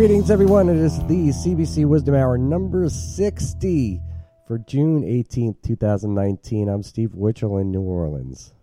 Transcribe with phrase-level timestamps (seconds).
[0.00, 0.70] Greetings, everyone.
[0.70, 4.00] It is the CBC Wizdumb Hour number 60
[4.46, 6.70] for June 18th, 2019.
[6.70, 8.54] I'm Steve Witchell in New Orleans.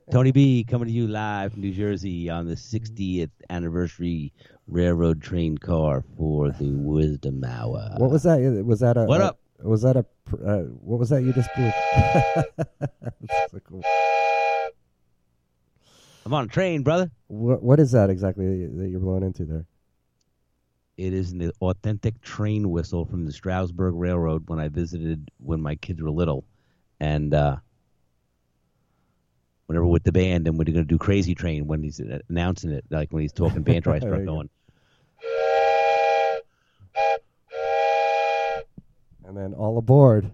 [0.10, 4.32] Tony B coming to you live from New Jersey on the 60th anniversary
[4.66, 7.90] railroad train car for the Wizdumb Hour.
[7.98, 8.40] What was that?
[8.64, 9.04] Was that a.
[9.04, 9.40] What a- up?
[9.62, 10.06] Was that a.
[10.32, 11.70] Uh, what was that you just blew?
[12.80, 13.82] That's so cool.
[16.24, 17.10] I'm on a train, brother.
[17.28, 19.66] What, what is that exactly that you- that you're blowing into there?
[20.96, 25.74] It is the authentic train whistle from the Stroudsburg Railroad when I visited when my
[25.76, 26.44] kids were little.
[27.00, 27.56] And uh,
[29.64, 32.84] whenever with the band and we're going to do Crazy Train when he's announcing it,
[32.90, 34.50] like when he's talking banter, I start going.
[39.24, 40.30] And then all aboard.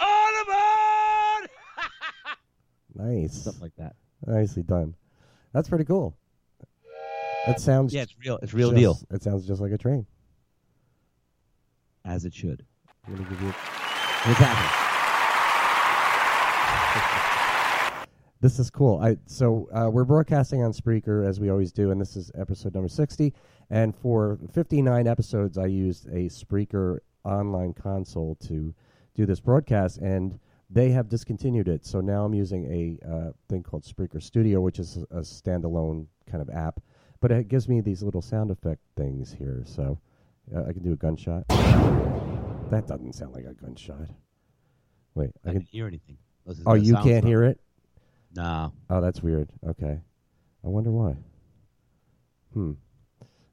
[0.00, 1.50] All aboard!
[2.94, 3.42] nice.
[3.42, 3.94] Something like that.
[4.26, 4.94] Nicely done.
[5.52, 6.16] That's pretty cool.
[7.46, 7.92] That sounds.
[7.92, 8.38] Yeah, it's real.
[8.42, 8.98] It's real just- deal.
[9.10, 10.06] It sounds just like a train.
[12.04, 12.64] As it should.
[13.06, 13.54] I'm gonna give you.
[18.40, 18.98] This is cool.
[19.00, 22.74] I so uh, we're broadcasting on Spreaker as we always do, and this is episode
[22.74, 23.32] number sixty.
[23.70, 28.74] And for fifty nine episodes, I used a Spreaker online console to
[29.14, 30.38] do this broadcast, and
[30.70, 31.84] they have discontinued it.
[31.84, 36.42] So now I'm using a uh, thing called Spreaker Studio, which is a, standalone kind
[36.42, 36.80] of app,
[37.20, 39.62] but it gives me these little sound effect things here.
[39.64, 39.98] So
[40.54, 41.46] uh, I can do a gunshot.
[41.48, 44.08] That doesn't sound like a gunshot.
[45.14, 45.70] Wait, I I didn't can.
[45.70, 46.18] hear anything.
[46.66, 47.60] Oh, you can't from- hear it.
[48.36, 48.72] No.
[48.90, 49.48] Oh, that's weird.
[49.66, 50.00] Okay.
[50.64, 51.16] I wonder why.
[52.52, 52.72] Hmm.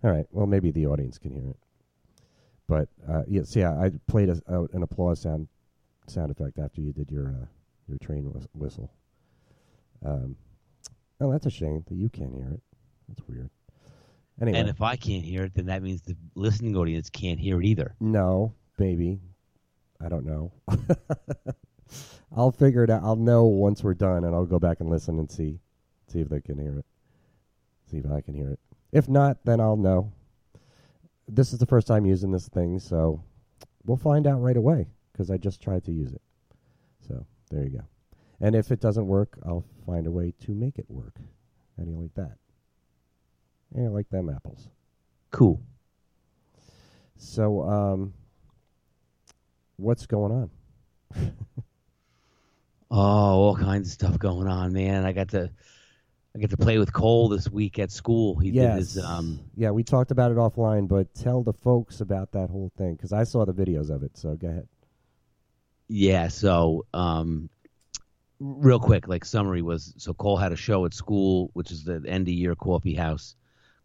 [0.03, 0.25] All right.
[0.31, 1.57] Well, maybe the audience can hear it.
[2.67, 5.47] But uh, yes, yeah, I played a, a, an applause sound
[6.07, 7.45] sound effect after you did your uh,
[7.87, 8.91] your train whis- whistle.
[10.05, 10.35] Um,
[11.19, 12.61] oh, that's a shame that you can't hear it.
[13.07, 13.49] That's weird.
[14.41, 17.59] Anyway, And if I can't hear it, then that means the listening audience can't hear
[17.61, 17.95] it either.
[17.99, 19.19] no, maybe.
[20.03, 20.51] I don't know.
[22.35, 23.03] I'll figure it out.
[23.03, 25.59] I'll know once we're done, and I'll go back and listen and see,
[26.07, 26.85] see if they can hear it.
[27.91, 28.59] See if I can hear it.
[28.91, 30.11] If not, then I'll know.
[31.27, 33.21] This is the first time using this thing, so
[33.85, 36.21] we'll find out right away because I just tried to use it.
[37.07, 37.83] So there you go.
[38.39, 41.15] And if it doesn't work, I'll find a way to make it work.
[41.77, 42.37] How do you like that?
[43.75, 44.67] Yeah, I like them apples.
[45.29, 45.61] Cool.
[47.17, 48.13] So, um,
[49.77, 50.49] what's going
[51.13, 51.33] on?
[52.93, 55.05] Oh, all kinds of stuff going on, man.
[55.05, 55.49] I got to
[56.35, 58.37] I got to play with Cole this week at school.
[58.37, 62.33] He did his um yeah, we talked about it offline, but tell the folks about
[62.33, 64.17] that whole thing because I saw the videos of it.
[64.17, 64.67] So go ahead.
[65.91, 67.49] Yeah, so um
[68.39, 72.01] real quick, like summary was so Cole had a show at school, which is the
[72.07, 73.35] end of year coffee house,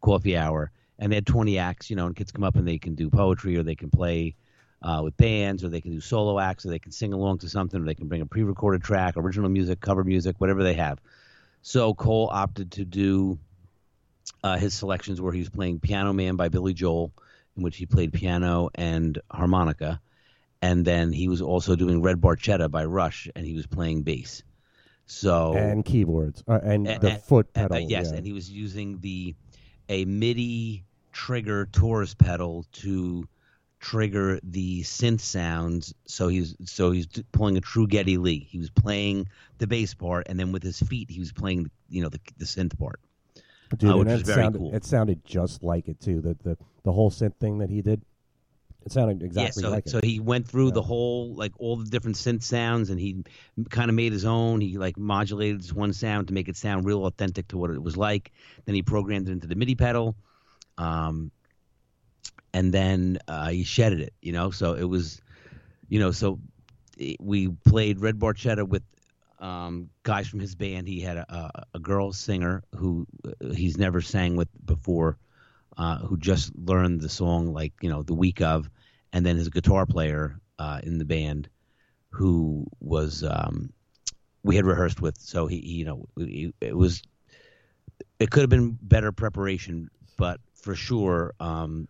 [0.00, 0.70] coffee hour,
[1.00, 3.10] and they had twenty acts, you know, and kids come up and they can do
[3.10, 4.36] poetry or they can play
[4.82, 7.48] uh, with bands or they can do solo acts or they can sing along to
[7.48, 11.00] something or they can bring a pre-recorded track, original music, cover music, whatever they have.
[11.62, 13.36] So Cole opted to do
[14.44, 17.10] uh, his selections where he was playing Piano Man by Billy Joel,
[17.56, 20.00] in which he played piano and harmonica.
[20.66, 24.42] And then he was also doing Red Barchetta by Rush, and he was playing bass.
[25.06, 27.88] So and keyboards uh, and and- the and- foot uh, uh, pedal.
[27.88, 28.16] yes, yeah.
[28.16, 29.34] and he was using the
[29.88, 33.28] a MIDI trigger Taurus pedal to
[33.78, 35.94] trigger the synth sounds.
[36.06, 38.40] So he's so he's pulling a true Geddy Lee.
[38.50, 39.28] He was playing
[39.58, 42.44] the bass part, and then with his feet, he was playing you know the, the
[42.44, 42.98] synth part.
[43.76, 44.74] Dude, uh, which is it very sounded, cool.
[44.74, 46.20] It sounded just like it too.
[46.20, 48.02] The the the whole synth thing that he did,
[48.86, 50.04] it sounded exactly yeah, so, like so it.
[50.04, 53.24] he went through the whole like all the different synth sounds, and he
[53.68, 54.60] kind of made his own.
[54.60, 57.82] He like modulated this one sound to make it sound real authentic to what it
[57.82, 58.32] was like.
[58.64, 60.14] Then he programmed it into the MIDI pedal,
[60.78, 61.32] um,
[62.54, 64.14] and then uh, he shedded it.
[64.22, 65.20] You know, so it was,
[65.88, 66.38] you know, so
[66.96, 68.84] it- we played Red Barchetta with
[69.40, 70.86] um, guys from his band.
[70.86, 75.18] He had a, a, a girl singer who uh, he's never sang with before,
[75.76, 78.70] uh, who just learned the song like you know the week of,
[79.16, 81.48] and then his guitar player uh, in the band,
[82.10, 83.72] who was um,
[84.42, 85.16] we had rehearsed with.
[85.18, 87.02] So he, you know, he, it was
[88.18, 91.88] it could have been better preparation, but for sure, um,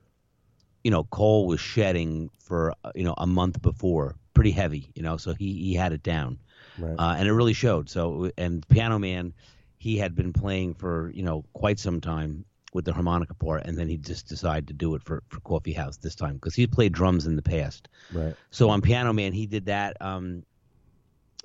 [0.85, 5.03] you know, Cole was shedding for uh, you know a month before, pretty heavy, you
[5.03, 6.39] know, so he he had it down
[6.79, 6.95] right.
[6.97, 7.91] uh, and it really showed.
[7.91, 9.35] So, and Piano Man,
[9.79, 12.45] he had been playing for you know quite some time
[12.77, 15.73] with the harmonica part, and then he just decided to do it for for Coffee
[15.73, 17.89] House this time because he played drums in the past.
[18.13, 18.35] right.
[18.51, 19.97] So on Piano Man, he did that.
[20.01, 20.45] Um,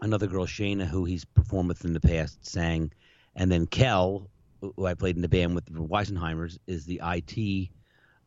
[0.02, 2.92] another girl, Shayna, who he's performed with in the past, sang,
[3.36, 4.30] and then Kel,
[4.62, 7.70] who I played in the band with the Weisenheimers, is the IT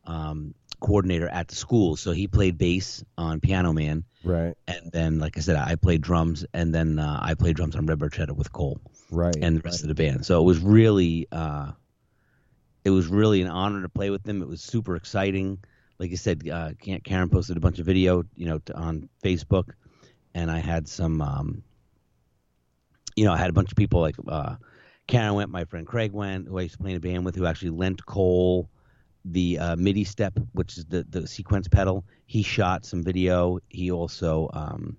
[0.05, 1.95] um, coordinator at the school.
[1.95, 4.55] So he played bass on Piano Man Right.
[4.67, 7.85] and then like I said, I played drums, and then uh, I played drums on
[7.85, 8.79] Red Barchetta with Cole
[9.11, 9.37] Right.
[9.39, 10.25] and the rest of the band.
[10.25, 11.71] So it was really, uh,
[12.85, 14.41] it was really an honor to play with them.
[14.41, 15.57] It was super exciting.
[15.97, 16.71] Like I said, uh,
[17.03, 19.71] Karen posted a bunch of video, you know, to, on Facebook,
[20.35, 21.63] and I had some, um,
[23.15, 24.55] you know, I had a bunch of people like uh,
[25.07, 27.35] Karen went, my friend Craig went, who I used to play in a band with,
[27.35, 28.69] who actually lent Cole
[29.23, 32.05] the uh, MIDI step, which is the the sequence pedal.
[32.27, 33.59] He shot some video.
[33.69, 34.97] He also um,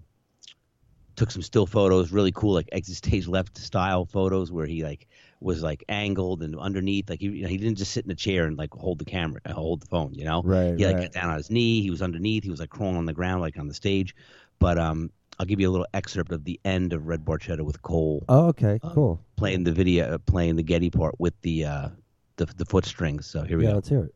[1.14, 5.06] took some still photos, really cool, like exit stage left style photos, where he like
[5.40, 8.14] was like angled and underneath, like he you know, he didn't just sit in a
[8.14, 10.42] chair and like hold the camera, uh, hold the phone, you know.
[10.42, 11.02] Right, He like right.
[11.02, 11.82] got down on his knee.
[11.82, 12.44] He was underneath.
[12.44, 14.14] He was like crawling on the ground, like on the stage.
[14.58, 17.82] But um, I'll give you a little excerpt of the end of Red Barchetta with
[17.82, 18.80] Cole Oh, okay.
[18.82, 19.20] Um, Cool.
[19.36, 21.88] playing the video, uh, playing the Geddy part with the uh,
[22.36, 23.26] the the foot strings.
[23.26, 23.68] So here we go.
[23.68, 23.76] Yeah, go.
[23.76, 24.14] let's hear it.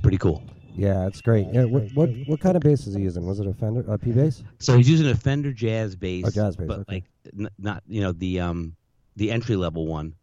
[0.00, 0.42] It's pretty cool.
[0.74, 1.46] Yeah, it's great.
[1.52, 3.26] Yeah, what what what kind of bass is he using?
[3.26, 4.42] Was it a Fender, a P bass?
[4.58, 6.94] So he's using a Fender Jazz bass, Oh, jazz bass, but okay.
[6.94, 7.04] like
[7.38, 8.74] n- not you know the um
[9.16, 10.14] the entry level one.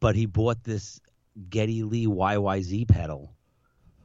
[0.00, 0.98] But he bought this
[1.50, 3.34] Geddy Lee YYZ pedal,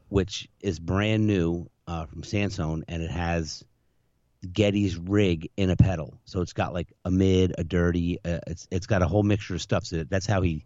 [0.09, 3.63] which is brand new uh, from SansAmp, and it has
[4.51, 6.19] Geddy's rig in a pedal.
[6.25, 8.17] So it's got like a mid, a dirty.
[8.25, 9.85] Uh, it's it's got a whole mixture of stuff.
[9.85, 10.65] So that's how he,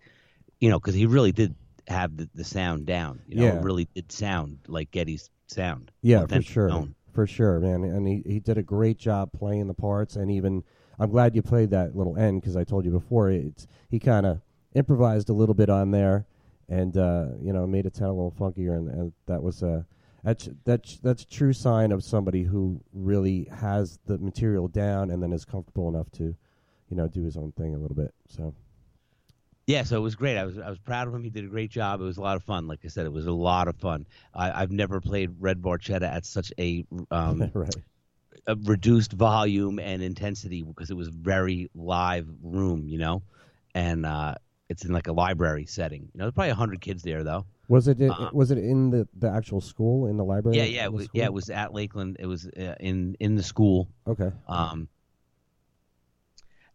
[0.60, 1.54] you know, because he really did
[1.90, 3.20] have the, the sound down.
[3.28, 3.60] You know, Yeah.
[3.60, 5.92] it really did sound like Geddy's sound.
[6.02, 6.96] Yeah, for sure, tone.
[7.14, 7.84] for sure, man.
[7.84, 10.64] And he, he did a great job playing the parts, and even
[11.00, 14.26] I'm glad you played that little end because I told you before it's he kind
[14.26, 14.42] of
[14.76, 16.26] improvised a little bit on there,
[16.68, 19.86] and uh, you know made it sound a little funkier, and, and that was a
[20.24, 25.24] that's that's that's a true sign of somebody who really has the material down and
[25.24, 26.36] then is comfortable enough to,
[26.90, 28.14] you know, do his own thing a little bit.
[28.28, 28.54] So
[29.70, 30.36] Yeah, so it was great.
[30.36, 31.24] I was I was proud of him.
[31.24, 32.02] He did a great job.
[32.02, 32.66] It was a lot of fun.
[32.66, 34.08] Like I said, it was a lot of fun.
[34.34, 37.76] I, I've never played Red Barchetta at such a um, right,
[38.48, 43.22] a reduced volume and intensity because it was very live room, you know,
[43.76, 44.34] and uh,
[44.70, 46.10] it's in like a library setting.
[46.14, 47.46] You know, there's probably hundred kids there though.
[47.68, 50.58] was it in, Uh, was it in the the actual school in the library?
[50.58, 51.26] Yeah, yeah, it was, yeah.
[51.26, 52.18] It was at Lakeland.
[52.20, 53.88] It was uh, in in the school.
[54.08, 54.32] okay.
[54.48, 54.90] Um,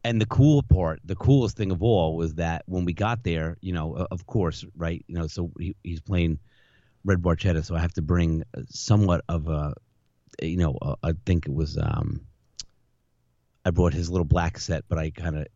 [0.04, 3.56] and the cool part, the coolest thing of all was that when we got there,
[3.60, 6.38] you know, of course, right, you know, so he, he's playing
[7.04, 9.74] Red Barchetta, so I have to bring somewhat of a,
[10.42, 12.20] you know, uh, I think it was, um,
[13.64, 15.46] I brought his little black set, but I kind of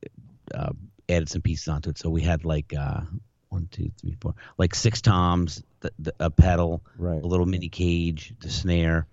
[0.54, 0.72] uh,
[1.08, 1.98] added some pieces onto it.
[1.98, 3.02] So we had like uh,
[3.50, 7.22] one, two, three, four, like six toms, the, the, a pedal, Right.
[7.22, 9.06] a little mini cage, the snare.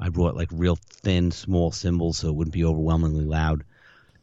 [0.00, 3.64] I brought like real thin, small cymbals so it wouldn't be overwhelmingly loud.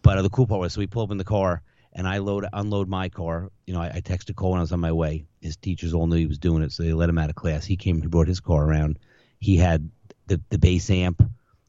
[0.02, 1.62] But uh, the cool part was, so we pull up in the car
[1.94, 3.50] and I load, unload my car.
[3.66, 5.26] You know, I, I texted Cole when I was on my way.
[5.42, 7.66] His teachers all knew he was doing it, so they let him out of class.
[7.66, 9.00] He came, he brought his car around.
[9.40, 9.90] He had
[10.28, 11.24] the the bass amp,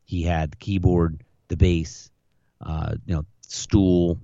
[0.05, 2.11] he had the keyboard, the bass,
[2.61, 4.19] uh, you know, stool,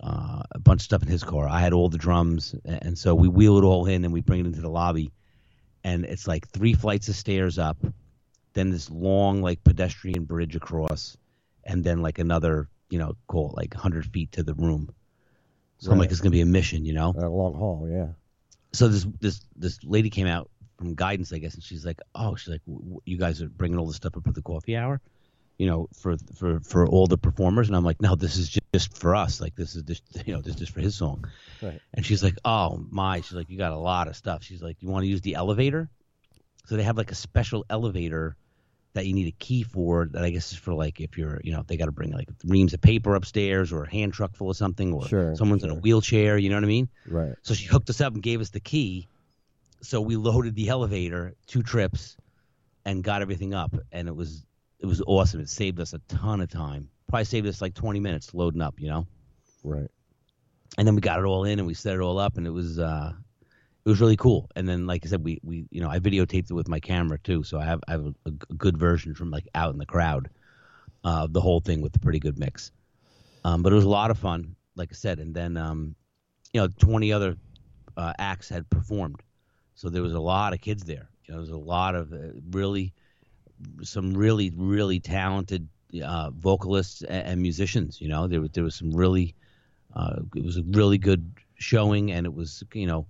[0.00, 1.48] uh, a bunch of stuff in his car.
[1.48, 4.40] I had all the drums, and so we wheel it all in and we bring
[4.40, 5.12] it into the lobby,
[5.84, 7.78] and it's like three flights of stairs up,
[8.52, 11.16] then this long like pedestrian bridge across,
[11.64, 14.90] and then like another you know call it like 100 feet to the room.
[15.78, 18.08] So I'm like, it's gonna be a mission, you know A long haul, yeah.
[18.72, 22.36] so this this this lady came out from guidance, I guess, and she's like, "Oh,
[22.36, 22.62] she's like,
[23.04, 25.00] you guys are bringing all this stuff up for the coffee hour,
[25.58, 28.60] you know, for for for all the performers." And I'm like, "No, this is ju-
[28.74, 29.40] just for us.
[29.40, 31.24] Like, this is just you know, this is just for his song."
[31.62, 31.80] Right.
[31.94, 34.76] And she's like, "Oh my," she's like, "You got a lot of stuff." She's like,
[34.82, 35.88] "You want to use the elevator?"
[36.66, 38.36] So they have like a special elevator
[38.94, 40.08] that you need a key for.
[40.10, 42.28] That I guess is for like if you're, you know, they got to bring like
[42.44, 45.70] reams of paper upstairs or a hand truck full of something, or Sure, someone's in
[45.70, 46.36] a wheelchair.
[46.38, 46.88] You know what I mean?
[47.06, 47.34] Right.
[47.42, 49.08] So she hooked us up and gave us the key.
[49.80, 52.16] So we loaded the elevator, two trips,
[52.84, 53.74] and got everything up.
[53.90, 54.44] And it was
[54.78, 55.40] it was awesome.
[55.40, 56.88] It saved us a ton of time.
[57.08, 59.06] Probably saved us like 20 minutes loading up, you know.
[59.64, 59.88] Right.
[60.78, 62.50] And then we got it all in and we set it all up, and it
[62.50, 63.12] was uh,
[63.84, 64.48] it was really cool.
[64.54, 67.18] And then, like I said, we we you know I videotaped it with my camera
[67.18, 69.86] too, so I have I have a, a good version from like out in the
[69.86, 70.30] crowd,
[71.04, 72.70] uh, the whole thing with a pretty good mix.
[73.44, 75.18] Um, but it was a lot of fun, like I said.
[75.18, 75.96] And then um,
[76.52, 77.36] you know, 20 other
[77.96, 79.20] uh, acts had performed,
[79.74, 81.08] so there was a lot of kids there.
[81.24, 82.92] You know, there was a lot of uh, really
[83.82, 85.68] some really really talented
[86.04, 88.00] uh, vocalists and, and musicians.
[88.00, 89.34] You know, there was there was some really
[89.94, 93.06] uh, it was a really good showing, and it was you know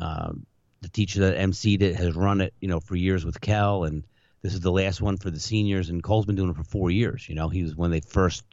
[0.00, 0.46] um,
[0.80, 4.04] the teacher that emceed it has run it you know for years with Kel, and
[4.42, 6.90] this is the last one for the seniors, and Cole's been doing it for four
[6.90, 7.28] years.
[7.28, 8.44] You know, he was when they first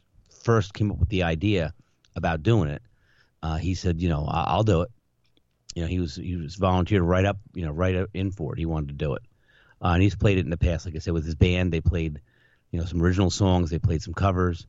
[0.44, 1.74] first came up with the idea
[2.16, 2.82] about doing it.
[3.42, 4.90] Uh, he said, you know, I- I'll do it.
[5.76, 8.54] You know, he was he was volunteered right up, you know, right up in for
[8.54, 8.60] it.
[8.60, 9.22] He wanted to do it,
[9.82, 10.86] uh, and he's played it in the past.
[10.86, 12.20] Like I said, with his band, they played,
[12.72, 13.70] you know, some original songs.
[13.70, 14.66] They played some covers,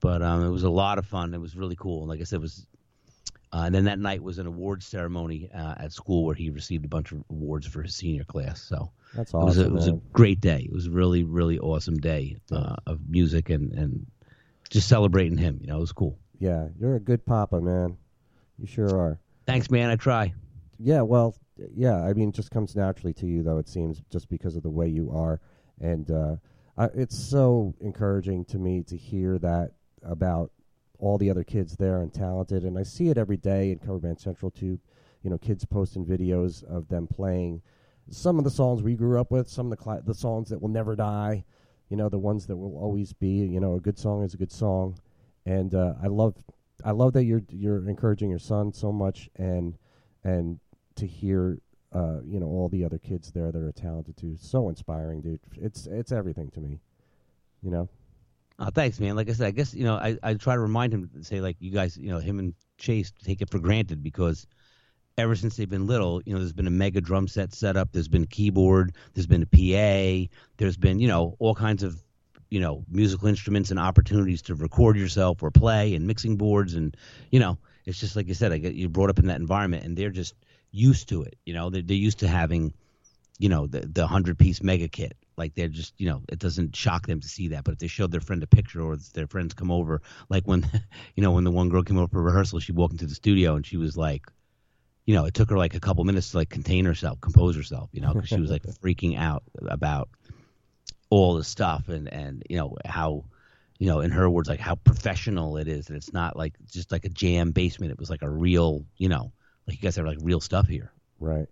[0.00, 1.34] but um, it was a lot of fun.
[1.34, 2.06] It was really cool.
[2.06, 2.66] Like I said, it was.
[3.52, 6.84] Uh, and then that night was an awards ceremony uh, at school where he received
[6.86, 8.62] a bunch of awards for his senior class.
[8.62, 9.72] So That's it was a, awesome.
[9.72, 10.62] it was a great day.
[10.64, 14.06] It was a really really awesome day uh, of music and and
[14.70, 15.58] just celebrating him.
[15.60, 16.18] You know, it was cool.
[16.38, 17.98] yeah, you're a good papa, man.
[18.58, 19.18] You sure are.
[19.46, 19.90] Thanks, man.
[19.90, 20.32] I try.
[20.78, 21.36] Yeah, well,
[21.74, 22.02] yeah.
[22.02, 23.58] I mean, it just comes naturally to you, though.
[23.58, 25.40] It seems just because of the way you are,
[25.80, 26.36] and uh,
[26.78, 30.50] I, it's so encouraging to me to hear that about
[31.02, 32.62] all the other kids there and talented.
[32.62, 34.78] And I see it every day in Cover Band Central too.
[35.22, 37.60] You know, kids posting videos of them playing
[38.10, 40.62] some of the songs we grew up with, some of the cla- the songs that
[40.62, 41.44] will never die.
[41.88, 43.44] You know, the ones that will always be.
[43.44, 44.96] You know, a good song is a good song,
[45.44, 46.34] and uh, I love
[46.84, 49.76] I love that you're you're encouraging your son so much, and
[50.24, 50.60] and
[50.96, 51.58] to hear
[51.92, 54.36] uh, you know all the other kids there that are talented too.
[54.40, 55.40] So inspiring, dude.
[55.60, 56.80] It's it's everything to me.
[57.60, 57.88] You know.
[58.58, 59.16] Uh, thanks, man.
[59.16, 61.40] Like I said, I guess you know I, I try to remind him to say
[61.40, 64.46] like you guys, you know, him and Chase take it for granted because
[65.18, 67.90] ever since they've been little, you know, there's been a mega drum set set up.
[67.92, 68.94] There's been a keyboard.
[69.14, 70.30] There's been a PA.
[70.58, 72.02] There's been you know all kinds of
[72.50, 76.96] you know musical instruments and opportunities to record yourself or play and mixing boards and
[77.30, 78.52] you know it's just like you said.
[78.52, 80.34] I get you brought up in that environment and they're just
[80.70, 81.36] used to it.
[81.44, 82.74] You know, they're, they're used to having
[83.38, 85.16] you know the the hundred piece mega kit.
[85.36, 87.64] Like they're just you know it doesn't shock them to see that.
[87.64, 90.68] But if they showed their friend a picture or their friends come over, like when
[91.16, 93.56] you know when the one girl came over for rehearsal, she walked into the studio
[93.56, 94.26] and she was like,
[95.06, 97.90] you know, it took her like a couple minutes to like contain herself, compose herself,
[97.92, 100.08] you know, because she was like freaking out about
[101.10, 103.24] all the stuff and and you know how
[103.78, 106.90] you know in her words like how professional it is and it's not like just
[106.90, 109.30] like a jam basement it was like a real you know
[109.66, 111.46] like you guys have like real stuff here Right.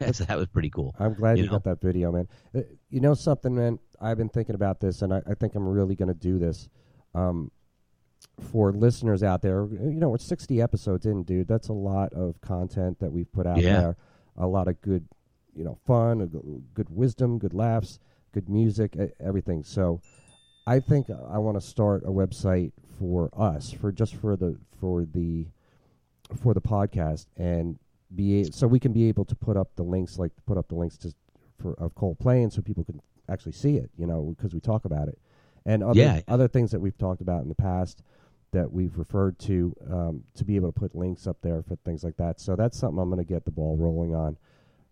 [0.12, 1.56] so that was pretty cool I'm glad you, You know?
[1.58, 2.28] got that video, man.
[2.54, 3.78] Uh, you know something, man?
[4.00, 6.68] I've been thinking about this, and I, I think I'm really going to do this.
[7.14, 7.50] Um,
[8.50, 11.46] for listeners out there, you know, we're 60 episodes in, dude.
[11.48, 13.80] That's a lot of content that we've put out Yeah.
[13.80, 13.96] there.
[14.38, 15.06] A lot of good,
[15.54, 17.98] you know, fun, good wisdom, good laughs,
[18.32, 19.62] good music, everything.
[19.62, 20.00] So,
[20.66, 25.04] I think I want to start a website for us, for just for the for
[25.04, 25.46] the
[26.40, 27.78] for the podcast, and
[28.14, 30.68] be a- so we can be able to put up the links, like put up
[30.68, 31.14] the links to
[31.58, 33.90] for of Cole playing, so people can actually see it.
[33.96, 35.18] You know, because we talk about it,
[35.64, 36.20] and other Yeah.
[36.28, 38.02] other things that we've talked about in the past
[38.50, 42.04] that we've referred to um, to be able to put links up there for things
[42.04, 42.38] like that.
[42.38, 44.36] So that's something I'm going to get the ball rolling on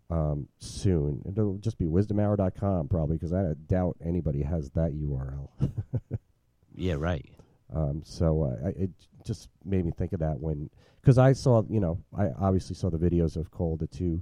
[0.09, 1.21] um, soon.
[1.29, 5.49] It'll just be wisdomhour.com probably because I doubt anybody has that URL.
[6.75, 7.25] yeah right
[7.73, 8.89] Um, so uh, I, it
[9.25, 10.69] just made me think of that when,
[11.01, 14.21] because I saw, you know, I obviously saw the videos of Cole the two,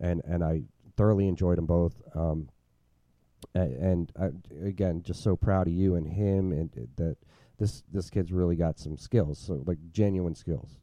[0.00, 0.62] and and I
[0.96, 1.94] thoroughly enjoyed them both.
[2.14, 2.48] Um,
[3.54, 4.30] a- and I,
[4.66, 7.16] again, just so proud of you and him, and uh, that
[7.58, 10.78] this this kid's really got some skills, so like genuine skills,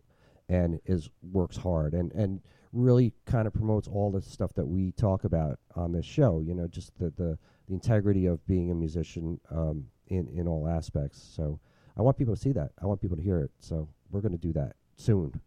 [0.49, 2.41] and is works hard and and
[2.73, 6.41] really kind of promotes all the stuff that we talk about on this show.
[6.41, 10.67] You know, just the the, the integrity of being a musician um, in in all
[10.67, 11.21] aspects.
[11.35, 11.59] So
[11.97, 12.71] I want people to see that.
[12.81, 13.51] I want people to hear it.
[13.59, 15.39] So we're going to do that soon,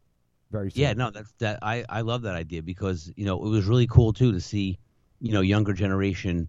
[0.50, 0.82] very soon.
[0.82, 1.60] Yeah, no, that's that.
[1.62, 4.78] I I love that idea because you know it was really cool too to see,
[5.20, 6.48] you know, younger generation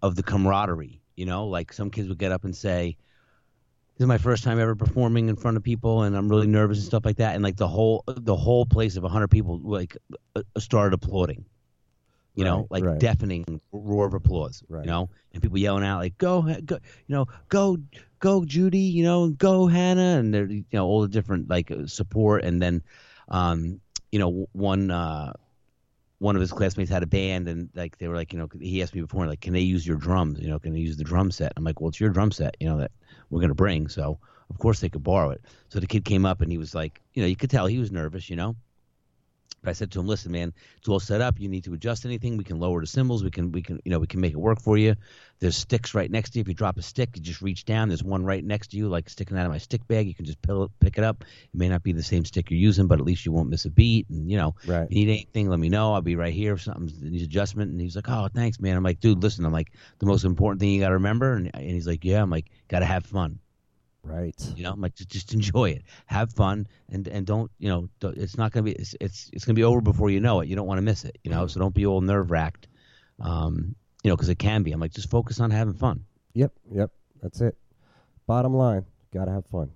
[0.00, 1.00] of the camaraderie.
[1.16, 2.96] You know, like some kids would get up and say,
[3.94, 6.78] "This is my first time ever performing in front of people, and I'm really nervous
[6.78, 9.96] and stuff like that." And like the whole the whole place of hundred people like
[10.34, 11.44] uh, started applauding.
[12.34, 12.98] You know, Right, like right.
[12.98, 14.62] deafening roar of applause.
[14.66, 14.86] Right.
[14.86, 17.76] You know, and people yelling out like, "Go, go!" You know, "Go,
[18.22, 21.86] go, Judy!" You know, and "Go, Hannah!" And you know all the different like uh,
[21.86, 22.82] support, and then,
[23.28, 25.34] um, you know, one uh,
[26.18, 28.80] one of his classmates had a band, and like they were like, you know, he
[28.82, 30.40] asked me before, like, can they use your drums?
[30.40, 31.52] You know, can they use the drum set?
[31.56, 32.92] I'm like, well, it's your drum set, you know, that
[33.28, 35.42] we're gonna bring, so of course they could borrow it.
[35.68, 37.78] So the kid came up and he was like, you know, you could tell he
[37.78, 38.56] was nervous, you know.
[39.62, 41.38] But I said to him, listen, man, it's all set up.
[41.38, 42.36] You need to adjust anything.
[42.36, 43.22] We can lower the cymbals.
[43.22, 44.96] We can, we can, you know, we can make it work for you.
[45.38, 46.40] There's sticks right next to you.
[46.42, 47.88] If you drop a stick, you just reach down.
[47.88, 50.08] There's one right next to you, like sticking out of my stick bag.
[50.08, 51.22] You can just pill pick it up.
[51.22, 53.64] It may not be the same stick you're using, but at least you won't miss
[53.64, 54.08] a beat.
[54.10, 54.90] And you know, Right.
[54.90, 55.94] you need anything, let me know.
[55.94, 57.70] I'll be right here if something needs adjustment.
[57.70, 58.76] And he's like, oh, thanks, man.
[58.76, 59.44] I'm like, dude, listen.
[59.44, 61.34] I'm like, the most important thing you got to remember.
[61.34, 62.20] And, and he's like, yeah.
[62.22, 63.38] I'm like, got to have fun.
[64.04, 64.34] Right.
[64.56, 67.88] You know, I'm like, just, just enjoy it, have fun, and and don't, you know,
[68.00, 70.48] don't, it's not gonna be, it's, it's it's gonna be over before you know it.
[70.48, 71.46] You don't want to miss it, you know.
[71.46, 72.66] So don't be all nerve wracked,
[73.20, 74.72] um, you know, because it can be.
[74.72, 76.04] I'm like, just focus on having fun.
[76.34, 76.52] Yep.
[76.72, 76.90] Yep.
[77.22, 77.56] That's it.
[78.26, 79.70] Bottom line, got to have fun.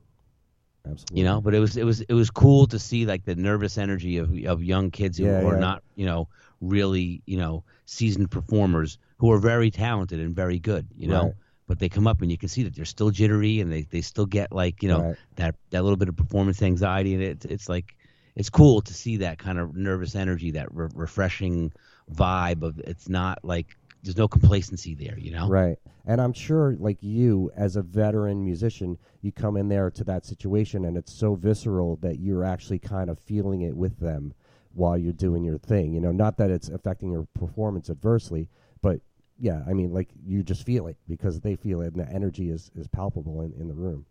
[0.85, 1.19] Absolutely.
[1.19, 3.77] you know but it was it was it was cool to see like the nervous
[3.77, 5.59] energy of of young kids who Yeah, are yeah.
[5.59, 6.29] not you know
[6.61, 11.35] really you know seasoned performers who are very talented and very good you know.
[11.67, 14.01] But they come up and you can see that they're still jittery and they they
[14.01, 15.17] still get like you know Right.
[15.37, 17.95] that that little bit of performance anxiety and it's it's like
[18.35, 21.73] it's cool to see that kind of nervous energy that re- refreshing
[22.15, 25.79] vibe of it's not like there's no complacency there you know Right.
[26.09, 30.25] And I'm sure, like you, as a veteran musician, you come in there to that
[30.25, 34.33] situation and it's so visceral that you're actually kind of feeling it with them
[34.73, 35.93] while you're doing your thing.
[35.93, 38.49] You know, not that it's affecting your performance adversely,
[38.83, 39.01] but
[39.39, 42.51] yeah, I mean, like you just feel it because they feel it and the energy
[42.51, 44.07] is, is palpable in, in the room.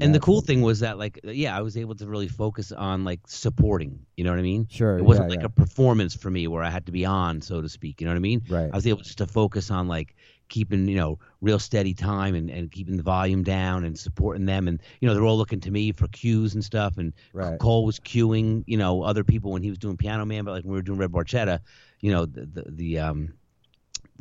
[0.00, 3.04] And the cool thing was that like yeah i was able to really focus on
[3.04, 5.46] like supporting you know what i mean Sure, it wasn't yeah, like yeah.
[5.46, 8.12] a performance for me where i had to be on so to speak you know
[8.12, 8.68] what i mean Right.
[8.72, 10.16] i was able just to focus on like
[10.48, 14.66] keeping you know real steady time and, and keeping the volume down and supporting them
[14.68, 17.58] and you know they're all looking to me for cues and stuff and Right.
[17.58, 20.64] cole was cueing you know other people when he was doing piano man but like
[20.64, 21.60] when we were doing red barchetta
[22.00, 23.32] you know the the, the um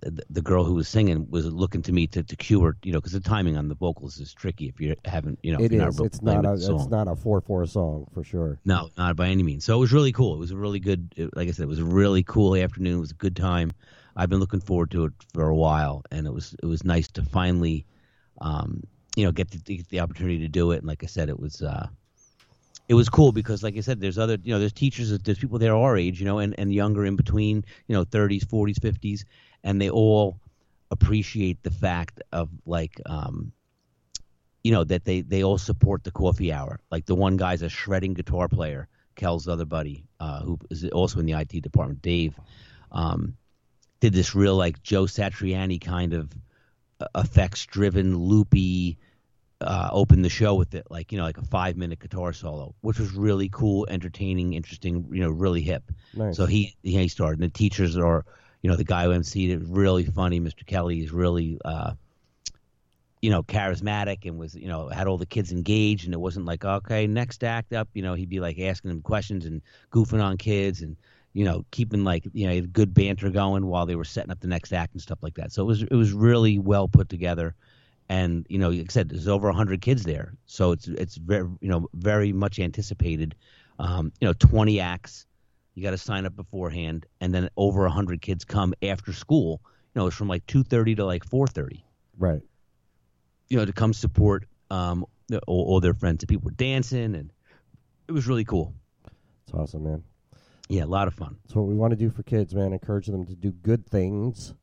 [0.02, 2.92] the, the girl who was singing was looking to me to, to cue her, you
[2.92, 5.72] know, because the timing on the vocals is tricky if you haven't, you know, if
[5.72, 6.54] not It's not a.
[6.54, 8.60] the It's not a four four song for sure.
[8.66, 9.66] No, not by any means.
[9.66, 10.36] So it was really cool.
[10.36, 12.98] It was a really good, it- like I said, it was a really cool afternoon.
[12.98, 13.72] It was a good time.
[14.16, 17.08] I've been looking forward to it for a while, and it was it was nice
[17.10, 17.86] to finally,
[18.42, 18.82] um,
[19.16, 20.78] you know, get the, get the opportunity to do it.
[20.78, 21.88] And like I said, it was uh,
[22.90, 25.60] it was cool because, like I said, there's other, you know, there's teachers, there's people
[25.60, 29.24] there our age, you know, and and younger in between, you know, 30s, 40s, 50s,
[29.68, 30.40] and they all
[30.90, 33.52] appreciate the fact of like um
[34.64, 37.70] you know that they they all support the coffee hour like the one guy's a
[37.70, 42.40] shredding guitar player kel's other buddy uh who is also in the it department dave
[42.94, 43.36] um
[44.00, 46.32] did this real like joe satriani kind of
[47.16, 48.98] effects driven loopy
[49.60, 52.74] uh opened the show with it like you know like a five minute guitar solo
[52.82, 56.38] which was really cool entertaining interesting you know really hip Nice.
[56.38, 57.42] so he he started.
[57.42, 58.24] And the teachers are,
[58.62, 60.40] you know, the guy who emceed it was really funny.
[60.40, 60.66] Mr.
[60.66, 61.94] Kelly is really, uh,
[63.22, 66.06] you know, charismatic and was, you know, had all the kids engaged.
[66.06, 67.88] And it wasn't like, okay, next act up.
[67.94, 70.98] You know, he'd be like asking them questions and goofing on kids and,
[71.34, 74.48] you know, keeping like, you know, good banter going while they were setting up the
[74.48, 75.52] next act and stuff like that.
[75.52, 77.56] So it was it was really well put together.
[78.10, 81.50] And you know, like I said, there's over hundred kids there, so it's it's very
[81.60, 83.36] you know very much anticipated.
[83.80, 85.28] Um, you know, 20 acts
[85.78, 89.62] you got to sign up beforehand, and then over a hundred kids come after school.
[89.94, 91.86] You know, it's from like two thirty to like four thirty.
[92.18, 92.42] right.
[93.50, 95.06] You know, to come support um
[95.46, 96.24] all, all their friends.
[96.24, 97.32] And people were dancing, and
[98.08, 98.74] it was really cool.
[99.46, 100.04] It's awesome, man.
[100.68, 101.38] Yeah, a lot of fun.
[101.44, 102.74] That's what we want to do for kids, man.
[102.74, 104.56] Encourage them to do good things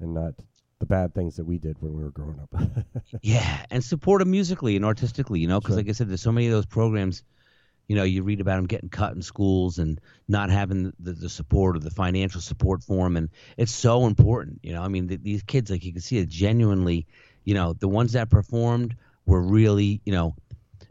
[0.00, 0.34] and not
[0.80, 2.60] the bad things that we did when we were growing up.
[3.22, 5.38] Yeah, and support them musically and artistically.
[5.40, 5.82] You know, because Sure.
[5.84, 7.22] like I said, there's so many of those programs.
[7.88, 11.28] You know, you read about them getting cut in schools and not having the, the
[11.28, 14.60] support or the financial support for them, and it's so important.
[14.62, 17.06] You know, I mean, th- these kids, like you can see, it genuinely.
[17.44, 20.34] You know, the ones that performed were really, you know,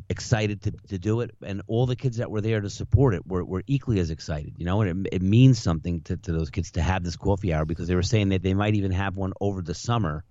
[0.09, 3.25] excited to, to do it, and all the kids that were there to support it
[3.27, 4.81] were, were equally as excited, you know.
[4.81, 7.87] And it, it means something to, to those kids to have this coffee hour because
[7.87, 10.23] they were saying that they might even have one over the summer,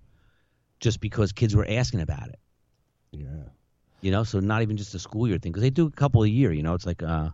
[0.79, 2.39] just because kids were asking about it.
[3.11, 3.49] Yeah.
[4.05, 6.21] You know, so not even just a school year thing because they do a couple
[6.21, 6.51] a year.
[6.51, 7.29] You know, it's like uh,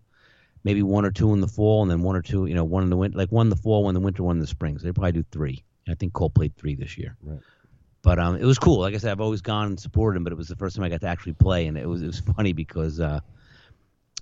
[0.64, 2.82] maybe one or two in the fall, and then one or two, you know, one
[2.82, 4.48] in the winter, like one in the fall, one in the winter, one in the
[4.48, 4.78] spring.
[4.78, 5.66] So they probably do three.
[5.90, 7.18] I think Cole played three this year.
[7.22, 7.42] Right.
[8.04, 8.80] But um, it was cool.
[8.80, 10.86] Like I said, I've always gone and supported him, but it was the first time
[10.86, 13.20] I got to actually play, and it was it was funny because uh,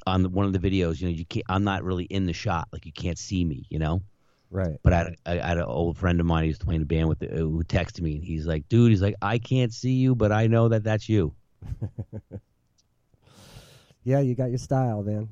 [0.08, 1.46] on the, one of the videos, you know, you can't.
[1.50, 4.02] I'm not really in the shot, like you can't see me, you know.
[4.50, 4.80] Right.
[4.82, 7.22] But I had, I had an old friend of mine who's playing a band with
[7.22, 10.32] uh, who texted me, and he's like, "Dude, he's like, I can't see you, but
[10.32, 11.36] I know that that's you."
[14.04, 15.30] Yeah, you got your style, man.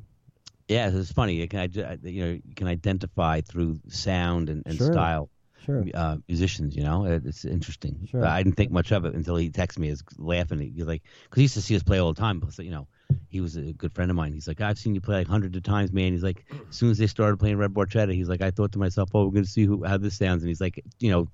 [0.68, 1.36] Yeah, it's funny.
[1.36, 4.92] You can id- you know you can identify through sound and, and Sure.
[4.92, 5.30] style
[5.66, 5.86] Sure.
[5.94, 6.76] uh, musicians.
[6.76, 8.08] You know, it's interesting.
[8.12, 8.22] Sure.
[8.22, 9.88] But I didn't think much of it until he texted me.
[9.88, 10.60] He's laughing.
[10.60, 12.40] He's like, because he used to see us play all the time.
[12.40, 12.88] But you know,
[13.30, 14.34] he was a good friend of mine.
[14.34, 16.12] He's like, I've seen you play like hundreds of times, man.
[16.12, 18.80] He's like, as soon as they started playing Red Barchetta, he's like, I thought to
[18.80, 20.44] myself, oh, we're going to see who how this sounds.
[20.44, 21.30] And he's like, you know,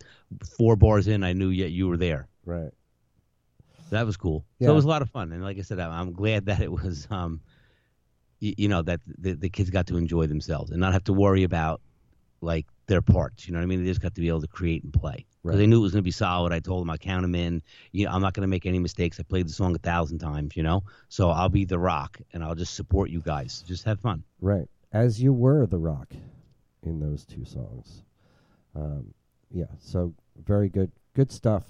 [0.57, 2.27] four bars in, I knew yet you were there.
[2.45, 2.71] Right.
[3.89, 4.45] So that was cool.
[4.59, 4.67] Yeah.
[4.67, 6.61] So it was a lot of fun, and like I said, I'm, I'm glad that
[6.61, 7.41] it was, um,
[8.39, 11.13] you, you know, that the, the kids got to enjoy themselves and not have to
[11.13, 11.81] worry about
[12.41, 13.47] like their parts.
[13.47, 13.83] You know what I mean?
[13.83, 15.57] They just got to be able to create and play because Right.
[15.57, 16.51] they knew it was going to be solid.
[16.51, 17.61] I told them I count them in.
[17.91, 19.19] You know, I'm not going to make any mistakes.
[19.19, 20.55] I played the song a thousand times.
[20.57, 23.63] You know, so I'll be the rock and I'll just support you guys.
[23.67, 24.23] Just have fun.
[24.41, 24.67] Right.
[24.91, 26.13] As you were the rock
[26.83, 28.03] in those two songs.
[28.75, 29.13] Um,
[29.51, 29.65] yeah.
[29.79, 30.13] So
[30.45, 30.91] very good.
[31.13, 31.63] Good stuff.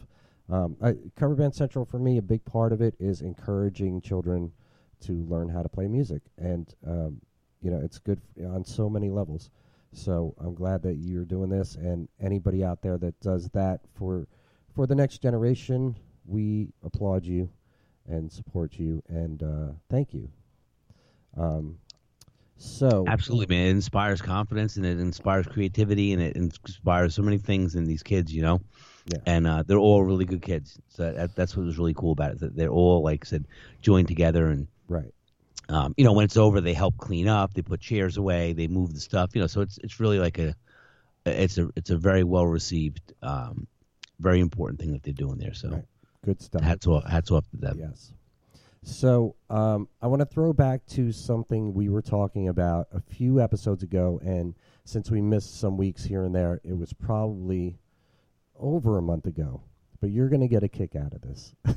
[0.49, 4.51] Um, I, Cover Band Central for me, a big part of it is encouraging children
[5.01, 7.21] to learn how to play music, and um,
[7.62, 9.49] you know it's good f- on so many levels.
[9.93, 14.27] So I'm glad that you're doing this, and anybody out there that does that for
[14.75, 17.49] for the next generation, we applaud you
[18.08, 20.29] and support you, and uh, thank you.
[21.38, 21.77] Um,
[22.58, 23.67] so Absolutely, man.
[23.67, 28.03] It inspires confidence and it inspires creativity and it inspires so many things in these
[28.03, 28.62] kids, you know.
[29.05, 29.17] Yeah.
[29.25, 30.79] And uh, they're all really good kids.
[30.87, 32.39] So that, that's what was really cool about it.
[32.39, 33.45] That they're all, like said,
[33.81, 35.13] joined together and right,
[35.69, 37.53] um, you know, when it's over, they help clean up.
[37.53, 38.53] They put chairs away.
[38.53, 39.31] They move the stuff.
[39.33, 40.55] You know, so it's it's really like a
[41.25, 43.67] it's a it's a very well received, um,
[44.19, 45.53] very important thing that they're doing there.
[45.53, 45.85] So Right.
[46.23, 46.61] good stuff.
[46.61, 47.79] hats off hats off to them.
[47.79, 48.13] Yes.
[48.85, 53.39] So um, I want to throw back to something we were talking about a few
[53.39, 57.77] episodes ago, and since we missed some weeks here and there, it was probably
[58.63, 59.62] over a month ago.
[60.02, 61.54] But you're going to get a kick out of this.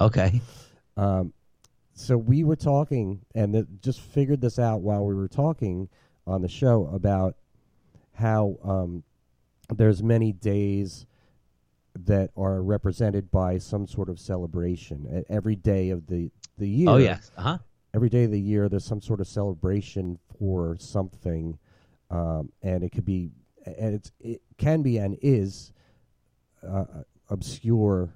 [0.00, 0.40] Okay.
[0.96, 1.32] Um,
[1.94, 5.88] so we were talking, and th- just figured this out while we were talking
[6.26, 7.34] on the show about
[8.14, 9.02] how um,
[9.74, 11.06] there's many days
[12.04, 15.06] that are represented by some sort of celebration.
[15.12, 16.90] At every day of the the year.
[16.90, 17.32] Oh yes.
[17.36, 17.58] Uh huh.
[17.94, 21.58] Every day of the year, there's some sort of celebration for something,
[22.10, 23.30] um, and it could be,
[23.64, 25.72] and it's it can be and is
[26.66, 26.84] uh,
[27.30, 28.14] obscure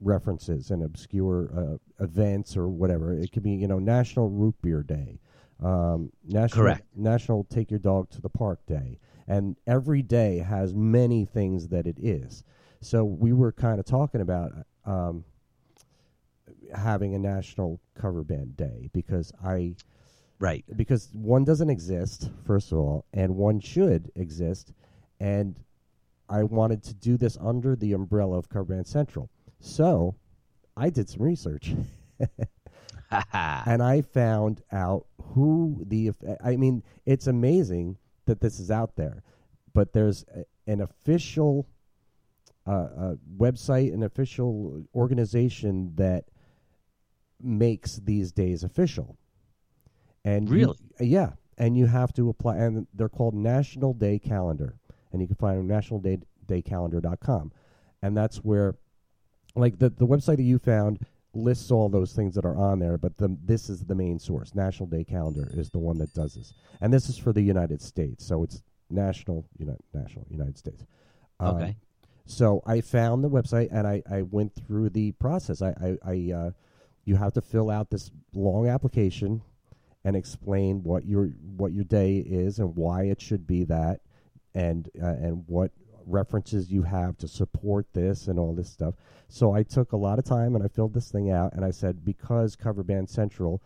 [0.00, 3.12] references and obscure uh, events or whatever.
[3.14, 5.18] It could be, you know, National Root Beer Day,
[5.62, 6.86] um, National Correct.
[6.94, 11.86] National Take Your Dog to the Park Day, and every day has many things that
[11.86, 12.44] it is.
[12.80, 14.52] So we were kind of talking about
[14.84, 15.24] um,
[16.74, 19.74] having a National Cover Band Day because I
[20.40, 20.64] Right.
[20.76, 24.72] because one doesn't exist first of all, and one should exist,
[25.18, 25.58] and
[26.28, 29.30] I wanted to do this under the umbrella of Band Central.
[29.60, 30.14] So
[30.76, 31.74] I did some research.
[33.10, 36.12] And I found out who the.
[36.44, 39.22] I mean, it's amazing that this is out there,
[39.72, 41.66] but there's a, an official
[42.66, 46.24] uh, uh, website, an official organization that
[47.40, 49.16] makes these days official.
[50.24, 50.76] And you- Really?
[51.00, 54.76] yeah, and you have to apply, and they're called National Day Calendar,
[55.12, 57.52] and you can find them nationaldaycalendar.com,
[58.02, 58.74] and that's where,
[59.54, 62.96] like the the website that you found lists all those things that are on there,
[62.98, 64.54] but the, this is the main source.
[64.54, 67.80] National Day Calendar is the one that does this, and this is for the United
[67.82, 70.84] States, so it's national, United, national United States.
[71.40, 71.76] Um, Okay.
[72.24, 75.60] so I found the website and I, I went through the process.
[75.62, 76.50] I, I, I uh,
[77.04, 79.42] you have to fill out this long application
[80.04, 84.00] and explain what your what your day is and why it should be that,
[84.58, 85.70] and uh, and what
[86.04, 88.94] references you have to support this and all this stuff.
[89.28, 91.70] So I took a lot of time and I filled this thing out and I
[91.70, 93.62] said because Cover Band Central,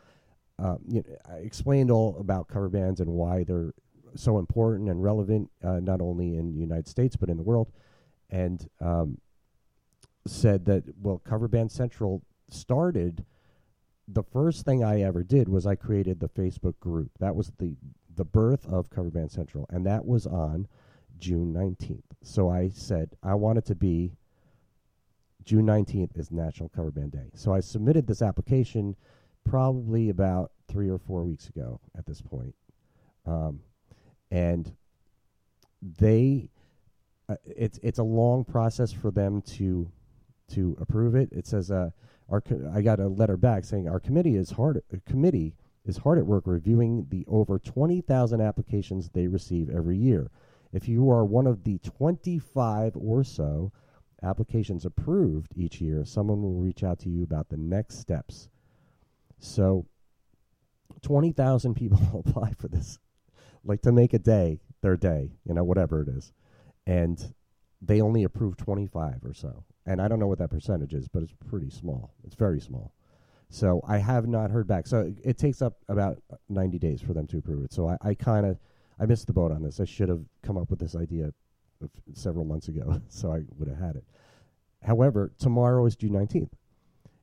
[0.59, 3.73] uh, you know, I explained all about cover bands and why they're
[4.17, 7.71] so important and relevant, uh, not only in the United States but in the world,
[8.29, 9.19] and um,
[10.27, 13.25] said that well, Cover Band Central started
[14.09, 17.13] the first thing I ever did was I created the Facebook group.
[17.19, 17.77] That was the
[18.15, 20.67] the birth of Cover Band Central, and that was on
[21.23, 22.03] June 19th.
[22.25, 24.17] So I said I wanted to be
[25.45, 27.31] June 19th is National Cover Band Day.
[27.35, 28.97] So I submitted this application
[29.45, 32.55] probably about three or four weeks ago at this point.
[33.25, 33.61] Um,
[34.33, 34.75] and
[35.81, 36.49] they,
[37.29, 39.89] uh, it's it's a long process for them to
[40.55, 41.29] to approve it.
[41.31, 41.91] It says, uh,
[42.31, 45.55] our co- I got a letter back saying our committee is hard uh, committee
[45.85, 50.31] is hard at work reviewing the over twenty thousand applications they receive every year.
[50.73, 53.73] If you are one of the twenty five or so
[54.23, 58.49] applications approved each year, someone will reach out to you about the next steps.
[59.39, 59.87] So,
[61.03, 62.99] 20,000 people apply for this,
[63.65, 66.33] like to make a day their day, you know, whatever it is.
[66.87, 67.35] And
[67.81, 69.65] they only approve 25 or so.
[69.87, 72.15] And I don't know what that percentage is, but it's pretty small.
[72.25, 72.93] It's very small.
[73.51, 74.87] So I have not heard back.
[74.87, 77.73] So it, it takes up about 90 days for them to approve it.
[77.73, 78.59] So I, I kind of
[79.01, 79.81] I missed the boat on this.
[79.81, 83.69] I should have come up with this idea of several months ago, so I would
[83.69, 84.05] have had it.
[84.83, 86.51] However, tomorrow is June 19th.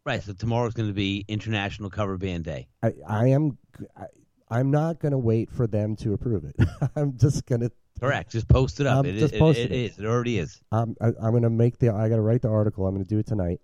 [0.05, 0.23] Right.
[0.23, 2.67] So tomorrow is going to be International Cover Band Day.
[2.81, 3.57] I, I am
[3.97, 4.05] I,
[4.49, 6.55] I'm not going to wait for them to approve it.
[6.95, 8.31] I'm just going to Correct.
[8.31, 8.99] Just post it up.
[8.99, 9.91] I'm It, just it, posting it it.
[9.91, 9.99] is.
[9.99, 10.61] It already is.
[10.71, 12.87] I'm I, I'm going to make the I got to write the article.
[12.87, 13.59] I'm going to do it tonight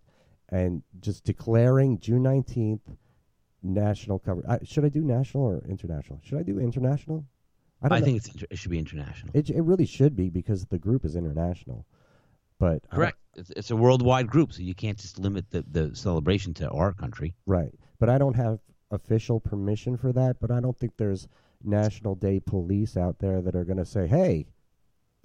[0.50, 2.82] and just declaring June 19th
[3.64, 4.44] national cover.
[4.48, 6.20] I, should I do national or international?
[6.24, 7.26] Should I do international?
[7.82, 9.32] I I, think it's inter- it should be international.
[9.34, 11.86] it it really should be because the group is international.
[12.58, 13.18] But Correct.
[13.36, 16.94] It's, it's a worldwide group, so you can't just limit the, the celebration to our
[16.94, 17.36] country.
[17.46, 17.74] Right.
[18.00, 18.60] But I don't have
[18.92, 21.28] official permission for that, but I don't think there's
[21.64, 24.46] National Day police out there that are going to say, "Hey,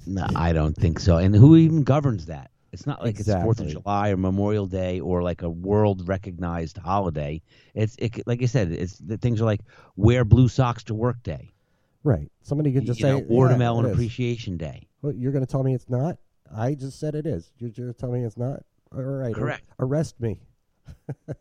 [0.07, 1.19] No, I don't think so.
[1.19, 2.51] And who even governs that?
[2.73, 6.79] It's not like it's Fourth of July or Memorial Day or like a world recognized
[6.79, 7.43] holiday.
[7.75, 8.71] It's it, like I said.
[8.71, 9.61] It's the things are like
[9.97, 11.51] wear blue socks to work day.
[12.05, 14.89] Right." Somebody could just you say, know, "Yeah, watermelon it is." appreciation day.
[15.03, 16.19] Well, you're going to tell me it's not?
[16.55, 17.51] I just said it is.
[17.59, 18.63] You're going to tell me it's not?
[18.95, 19.29] All right.
[19.29, 19.65] ar- Correct.
[19.79, 20.41] arrest me.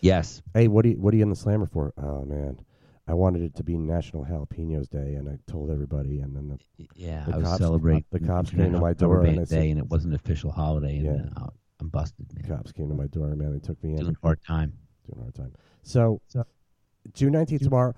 [0.00, 0.42] Yes.
[0.54, 1.92] Hey, what are you what are you in the slammer for?
[2.00, 2.60] Oh man.
[3.08, 6.86] I wanted it to be National Jalapenos Day, and I told everybody, and then the
[6.94, 9.44] Yeah, The I was cops- celebrating the cops came to my door and Band they
[9.46, 10.98] said- day, and it wasn't an official holiday.
[10.98, 11.42] And Yeah.
[11.42, 11.48] uh,
[11.80, 12.56] I'm busted, man.
[12.56, 13.52] cops came to my door, man.
[13.52, 13.96] They took me in.
[14.00, 14.72] Doing a hard time.
[15.06, 15.52] doing a hard time.
[15.82, 16.20] So,
[17.14, 17.94] June nineteenth tomorrow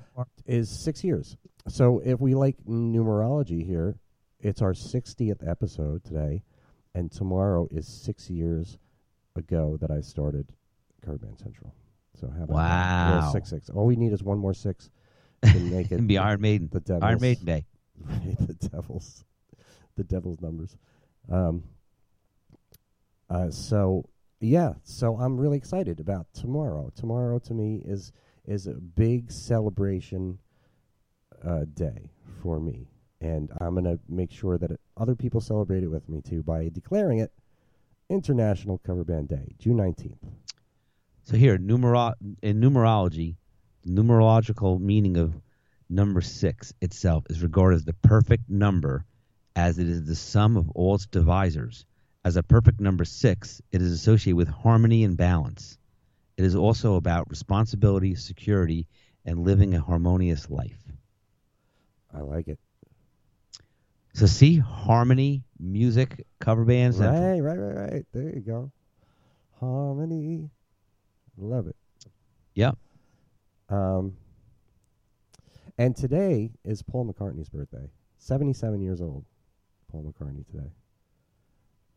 [0.46, 1.36] is six years.
[1.68, 3.96] So if we like numerology here,
[4.40, 6.42] it's our sixtieth episode today,
[6.94, 8.78] and tomorrow is six years
[9.36, 10.48] ago that I started
[11.04, 11.74] Cover Central.
[12.20, 12.54] So how about that?
[12.54, 13.20] Wow.
[13.20, 13.70] Well, six six.
[13.70, 14.90] All we need is one more six
[15.44, 16.68] to make it and be Iron Maiden.
[16.72, 17.66] the devil's Iron Maiden Day.
[18.02, 19.24] Right, the devil's
[19.96, 20.76] the devil's numbers.
[21.30, 21.64] Um,
[23.28, 24.04] uh, so
[24.40, 26.90] yeah, so I'm really excited about tomorrow.
[26.94, 28.12] Tomorrow to me is
[28.50, 30.38] is a big celebration
[31.46, 32.10] uh, day
[32.42, 32.88] for me,
[33.20, 36.68] and I'm gonna make sure that it, other people celebrate it with me too by
[36.72, 37.32] declaring it
[38.08, 40.18] International Cover Band Day, June nineteenth.
[41.22, 43.36] So here, numero- in numerology,
[43.84, 45.40] the numerological meaning of
[45.88, 49.04] number six itself is regarded as the perfect number,
[49.54, 51.84] as it is the sum of all its divisors.
[52.24, 55.78] As a perfect number six, it is associated with harmony and balance.
[56.40, 58.88] It is also about responsibility, security,
[59.26, 60.82] and living a harmonious life.
[62.14, 62.58] I like it.
[64.14, 68.06] So see, harmony, music, cover bands, and Right, right, right, right.
[68.14, 68.72] There you go.
[69.60, 70.48] Harmony.
[71.36, 71.76] Love it.
[72.54, 72.78] Yep.
[73.68, 74.16] Um,
[75.76, 77.90] and today is Paul McCartney's birthday.
[78.16, 79.26] 77 years old,
[79.92, 80.70] Paul McCartney today.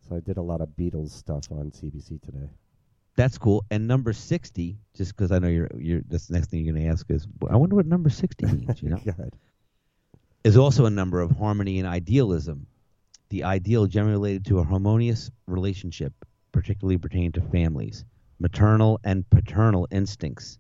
[0.02, 2.50] So I did a lot of Beatles stuff on CBC today.
[3.16, 3.64] That's cool.
[3.70, 6.02] And number sixty, just because I know you're, you're.
[6.08, 8.82] That's the next thing you're going to ask is, I wonder what number sixty means.
[8.82, 9.00] You know,
[10.44, 12.68] is also a number of harmony and idealism.
[13.30, 16.14] The ideal generally related to a harmonious relationship,
[16.52, 18.04] particularly pertaining to families,
[18.40, 20.60] maternal and paternal instincts.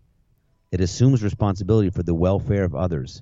[0.71, 3.21] It assumes responsibility for the welfare of others,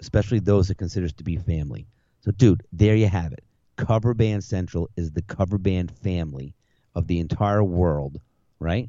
[0.00, 1.86] especially those it considers to be family.
[2.22, 3.44] So, dude, there you have it.
[3.76, 6.54] Cover Band Central is the cover band family
[6.96, 8.20] of the entire world,
[8.58, 8.88] right?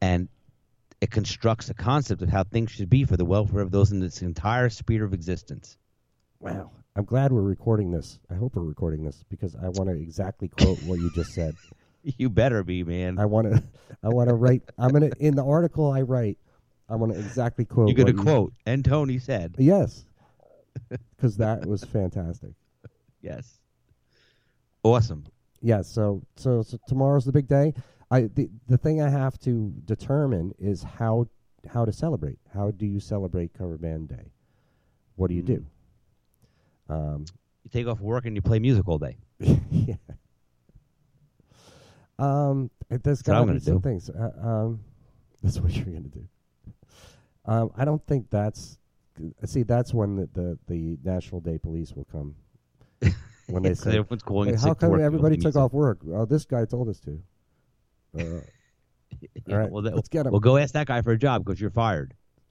[0.00, 0.28] And
[1.00, 4.00] it constructs a concept of how things should be for the welfare of those in
[4.00, 5.76] this entire sphere of existence.
[6.40, 6.70] Wow.
[6.94, 8.18] I'm glad we're recording this.
[8.30, 11.54] I hope we're recording this because I want to exactly quote what you just said.
[12.18, 13.18] You better be, man.
[13.18, 13.60] I want to.
[14.00, 14.62] I want to write.
[14.78, 16.38] I'm gonna in the article I write.
[16.88, 17.88] I want to exactly quote.
[17.88, 20.06] You're going to what you- quote, and Tony said, Yes,
[21.16, 22.52] because that was fantastic.
[23.22, 23.58] yes.
[24.84, 25.24] Awesome.
[25.60, 27.74] Yeah, so, so so tomorrow's the big day.
[28.10, 31.28] I the the thing I have to determine is how
[31.68, 32.38] how to celebrate.
[32.54, 34.32] How do you celebrate Cover Band Day?
[35.16, 35.66] What do you do?
[36.88, 37.24] Um,
[37.64, 39.16] You take off work and you play music all day.
[39.40, 39.94] yeah.
[42.18, 43.80] Um, there's That's got to be some do.
[43.80, 44.08] things.
[44.08, 44.80] Uh, um,
[45.42, 46.26] that's what you're going to do.
[47.44, 48.78] Um, I don't think that's.
[49.46, 52.34] See, that's when the, the, the National Day Police will come.
[53.48, 56.00] When they say, everyone's calling "Hey, how come everybody took off work?
[56.12, 57.22] Oh, this guy told us to.
[58.22, 58.40] Uh,
[59.46, 60.32] Yeah, all right, well, that- let's get 'em.
[60.32, 62.14] Well, go ask that guy for a job because you're fired.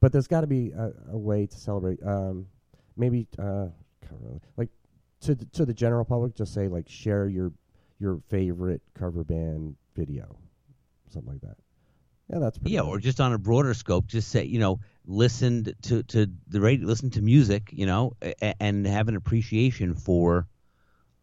[0.00, 2.02] but there's got to be a, a way to celebrate.
[2.04, 2.46] Um,
[2.96, 3.66] maybe uh,
[4.56, 4.68] like
[5.22, 7.52] to the, to the general public, just say like share your
[8.00, 10.36] your favorite cover band video,
[11.08, 11.56] something like that.
[12.28, 12.88] Yeah, that's pretty Yeah, good.
[12.88, 16.86] or just on a broader scope, just say you know, listen to to the radio,
[16.86, 20.48] listen to music, you know, a, and have an appreciation for,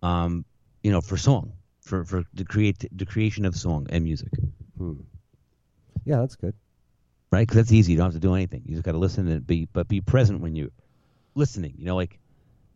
[0.02, 0.46] um,
[0.84, 1.54] you know, for song,
[1.90, 4.30] for for the create the creation of song and music,
[4.78, 5.02] Hmm.
[6.06, 6.54] Yeah, that's good.
[7.32, 7.42] right?
[7.48, 7.92] Because that's easy.
[7.94, 8.64] You don't have to do anything.
[8.66, 10.72] You just got to listen and be, but be present when you're
[11.36, 11.74] listening.
[11.78, 12.20] You know, like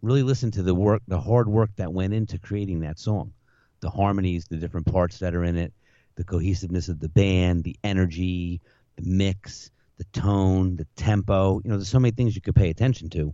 [0.01, 3.33] really listen to the work, the hard work that went into creating that song,
[3.79, 5.73] the harmonies, the different parts that are in it,
[6.15, 8.61] the cohesiveness of the band, the energy,
[8.97, 11.61] the mix, the tone, the tempo.
[11.63, 13.33] You know, there's so many things you could pay attention to.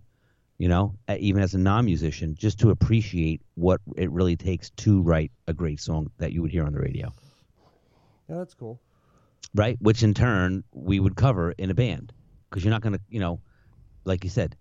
[0.60, 5.32] You know, even as a non-musician, just to appreciate what it really takes to write
[5.48, 7.12] a great song that you would hear on the radio
[8.28, 8.78] Yeah, that's cool.
[9.56, 9.78] right?
[9.82, 12.12] Which in turn we would cover in a band
[12.50, 13.40] because you're not going to, you know,
[14.04, 14.56] like you said,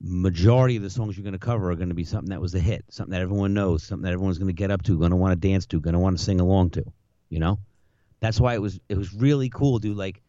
[0.00, 2.54] majority of the songs you're going to cover are going to be something that was
[2.54, 5.10] a hit, something that everyone knows, something that everyone's going to get up to, going
[5.10, 6.84] to want to dance to, going to want to sing along to,
[7.28, 7.58] you know.
[8.20, 9.96] That's why it was it was really cool, dude.
[9.96, 10.22] Like,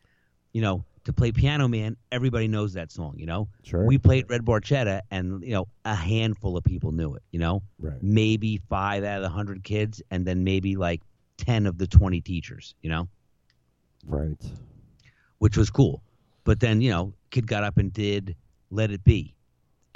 [0.54, 3.48] you know, to play Piano Man, everybody knows that song, you know.
[3.64, 3.86] Sure.
[3.86, 7.64] We played Red Barchetta, and you know, a handful of people knew it, you know
[7.80, 7.98] right.
[8.02, 11.02] maybe five out of the hundred kids, and then maybe like
[11.38, 13.08] ten of the twenty teachers, you know
[14.06, 14.38] Right.
[15.40, 16.04] which was cool.
[16.44, 18.36] But then, you know, kid got up and did
[18.70, 19.34] Let It Be.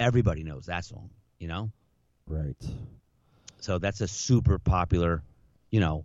[0.00, 1.70] Everybody knows that song, you know?
[2.26, 2.56] Right.
[3.58, 5.22] So that's a super popular,
[5.70, 6.04] you know,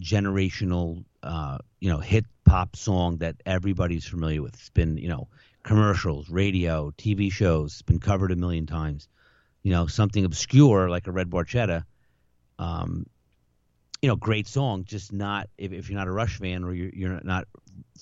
[0.00, 4.54] generational, uh, you know, hip hop song that everybody's familiar with.
[4.54, 5.28] It's been, you know,
[5.62, 9.08] commercials, radio, TV shows, it's been covered a million times.
[9.62, 11.84] You know, something obscure like a Red Barchetta,
[12.58, 13.06] um,
[14.02, 16.90] you know, great song, just not if, if you're not a Rush fan or you're,
[16.90, 17.48] you're not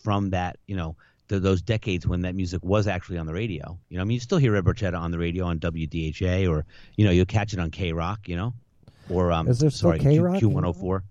[0.03, 0.97] from that, you know,
[1.29, 3.79] th- those decades when that music was actually on the radio.
[3.89, 6.65] You know, I mean, you still hear Red Barchetta on the radio on WDHA or,
[6.97, 8.53] you know, you'll catch it on K Rock, you know,
[9.09, 10.11] or um, Is there still sorry, K-Rock?
[10.11, 10.55] Q one hundred Oh, Q yeah.
[10.55, 11.05] one hundred four.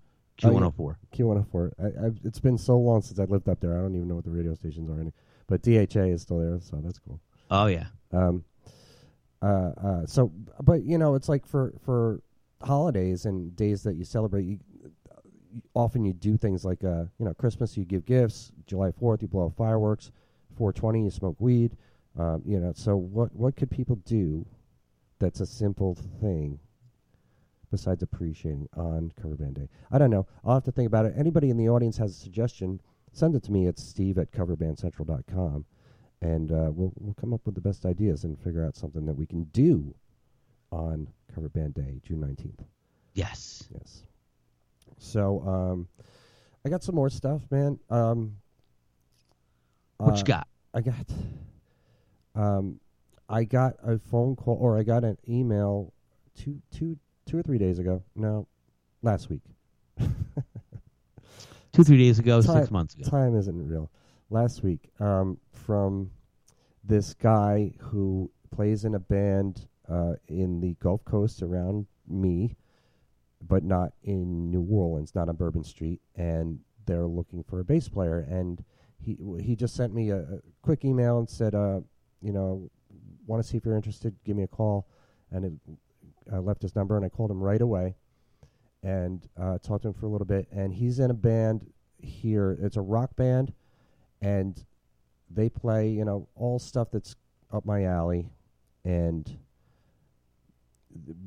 [1.14, 1.72] Q104.
[1.78, 3.78] I, I've, it's been so long since I lived up there.
[3.78, 5.00] I don't even know what the radio stations are.
[5.00, 5.12] Any,
[5.46, 7.20] but DHA is still there, so that's cool.
[7.50, 8.44] Oh yeah, Um,
[9.42, 12.20] uh, uh, so, but you know, it's like for for
[12.62, 14.44] holidays and days that you celebrate.
[14.44, 14.58] You,
[15.74, 18.52] often you do things like uh, you know, Christmas you give gifts.
[18.66, 20.12] July Fourth you blow off fireworks.
[20.56, 21.76] Four twenty you smoke weed.
[22.18, 24.46] Um, you know, so what what could people do?
[25.18, 26.58] That's a simple thing.
[27.72, 30.26] Besides appreciating on Cover Band Day, I don't know.
[30.44, 31.14] I'll have to think about it.
[31.16, 32.80] Anybody in the audience has a suggestion?
[33.12, 35.64] Send it to me at steve at coverbandcentral.com
[36.20, 39.14] and uh, we'll we'll come up with the best ideas and figure out something that
[39.14, 39.94] we can do
[40.70, 42.62] on Cover Band Day, June nineteenth.
[43.14, 43.64] yes.
[43.72, 44.04] Yes.
[44.98, 45.88] So um,
[46.64, 47.78] I got some more stuff, man.
[47.90, 48.36] Um,
[49.96, 50.46] What uh, you got?
[50.74, 51.06] I got
[52.34, 52.80] um,
[53.28, 55.92] I got a phone call or I got an email
[56.36, 56.98] two two
[57.32, 58.02] two or three days ago.
[58.14, 58.46] No,
[59.00, 59.40] last week.
[61.72, 63.08] Two three days ago, Time- six months ago.
[63.08, 63.90] Time isn't real.
[64.28, 66.10] Last week, um, from
[66.84, 72.54] this guy who plays in a band uh, in the Gulf Coast around me,
[73.40, 77.88] but not in New Orleans, not on Bourbon Street, and they're looking for a bass
[77.88, 78.26] player.
[78.28, 78.62] And
[79.02, 81.80] he he just sent me a, a quick email and said, uh,
[82.20, 82.70] you know,
[83.26, 84.86] want to see if you're interested, give me a call.
[85.30, 85.52] And it,
[86.32, 87.96] I left his number, and I called him right away
[88.82, 90.48] and uh, talked to him for a little bit.
[90.50, 91.66] And he's in a band
[91.98, 92.58] here.
[92.60, 93.52] It's a rock band,
[94.20, 94.62] and
[95.30, 97.16] they play, you know, all stuff that's
[97.52, 98.30] up my alley.
[98.84, 99.38] And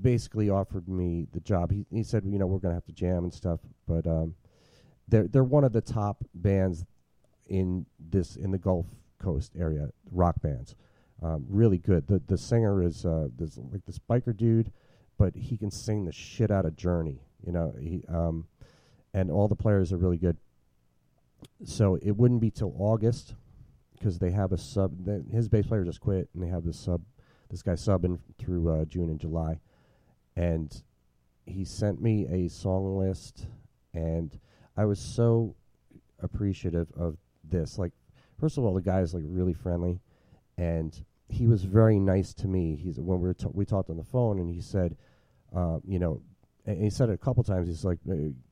[0.02, 1.72] basically offered me the job.
[1.72, 4.36] He he said, you know, we're gonna have to jam and stuff, but um,
[5.08, 6.86] they're they're one of the top bands
[7.48, 8.86] in this in the Gulf
[9.20, 10.76] Coast area, rock bands.
[11.22, 12.08] Um, really good.
[12.08, 14.72] The the singer is uh, this like this biker dude,
[15.18, 17.22] but he can sing the shit out of Journey.
[17.46, 18.48] You know, he um,
[19.14, 20.38] and all the players are really good.
[21.64, 23.36] So it wouldn't be till August
[23.94, 25.06] because they have a sub.
[25.06, 27.02] th- His bass player just quit, and they have this sub.
[27.50, 29.60] This guy subbing through uh, June and July,
[30.36, 30.82] and
[31.46, 33.46] he sent me a song list,
[33.94, 34.38] and
[34.76, 35.56] I was so
[36.22, 37.78] appreciative of this.
[37.78, 37.92] Like,
[38.40, 40.02] first of all, the guy is like really friendly,
[40.58, 42.76] and he was very nice to me.
[42.76, 44.96] He's when we t- we talked on the phone, and he said,
[45.56, 46.22] uh, you know,
[46.66, 47.68] and he said it a couple times.
[47.68, 48.00] He's like,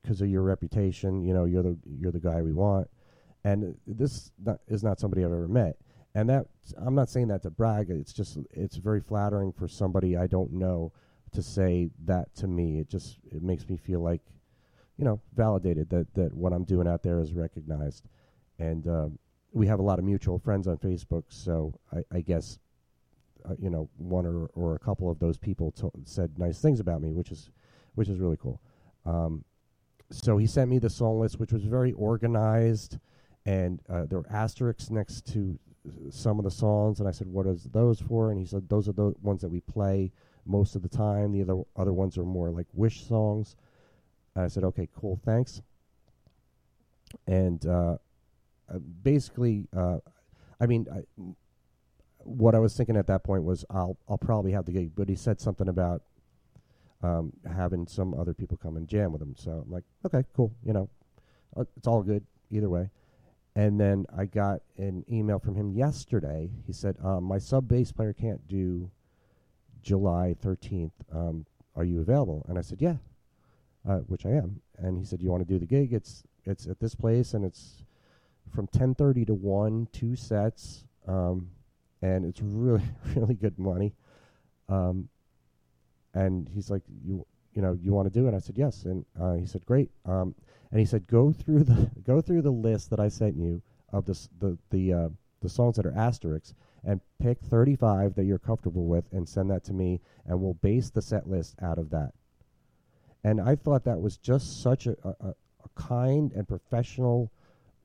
[0.02, 2.88] because of your reputation, you know, you're the you're the guy we want,
[3.44, 5.76] and this not, is not somebody I've ever met.
[6.14, 6.46] And that
[6.76, 7.90] I'm not saying that to brag.
[7.90, 10.92] It's just it's very flattering for somebody I don't know
[11.32, 12.78] to say that to me.
[12.78, 14.22] It just it makes me feel like,
[14.96, 18.06] you know, validated that that what I'm doing out there is recognized,
[18.58, 19.18] and um,
[19.52, 21.24] we have a lot of mutual friends on Facebook.
[21.28, 22.58] So I, I guess,
[23.48, 26.80] uh, you know, one or or a couple of those people to- said nice things
[26.80, 27.50] about me, which is
[27.94, 28.60] which is really cool.
[29.06, 29.44] Um,
[30.10, 32.98] so he sent me the song list, which was very organized,
[33.46, 35.58] and uh, there were asterisks next to
[36.10, 38.88] some of the songs, and I said, "What is those for?" And he said, "Those
[38.88, 40.12] are the ones that we play
[40.46, 41.32] most of the time.
[41.32, 43.56] The other other ones are more like wish songs."
[44.34, 45.62] And I said, "Okay, cool, thanks."
[47.26, 47.96] And uh,
[48.72, 49.98] uh, basically, uh,
[50.60, 51.02] I mean, I,
[52.26, 55.08] what I was thinking at that point was, I'll I'll probably have the gig, but
[55.08, 56.02] he said something about
[57.02, 59.34] um, having some other people come and jam with him.
[59.36, 60.88] So I'm like, okay, cool, you know,
[61.56, 62.90] uh, it's all good either way.
[63.56, 66.50] And then I got an email from him yesterday.
[66.66, 68.90] He said, um, "My sub bass player can't do
[69.82, 70.92] July 13th.
[71.12, 71.46] Um,
[71.76, 72.96] are you available?" And I said, "Yeah,"
[73.88, 74.60] uh, which I am.
[74.78, 75.92] And he said, "You want to do the gig?
[75.92, 77.84] It's it's at this place, and it's
[78.50, 81.50] from 10:30 to one, two sets, um,
[82.02, 82.82] and it's really
[83.14, 83.94] really good money."
[84.68, 85.08] Um,
[86.14, 89.04] and he's like, "You you know you want to do it?" I said, "Yes." And
[89.20, 90.34] uh, he said, "Great." Um,
[90.70, 94.04] and he said, "Go through the go through the list that I sent you of
[94.06, 95.08] the s- the the uh,
[95.40, 99.64] the songs that are asterisks, and pick 35 that you're comfortable with, and send that
[99.64, 102.12] to me, and we'll base the set list out of that."
[103.22, 107.30] And I thought that was just such a, a, a kind and professional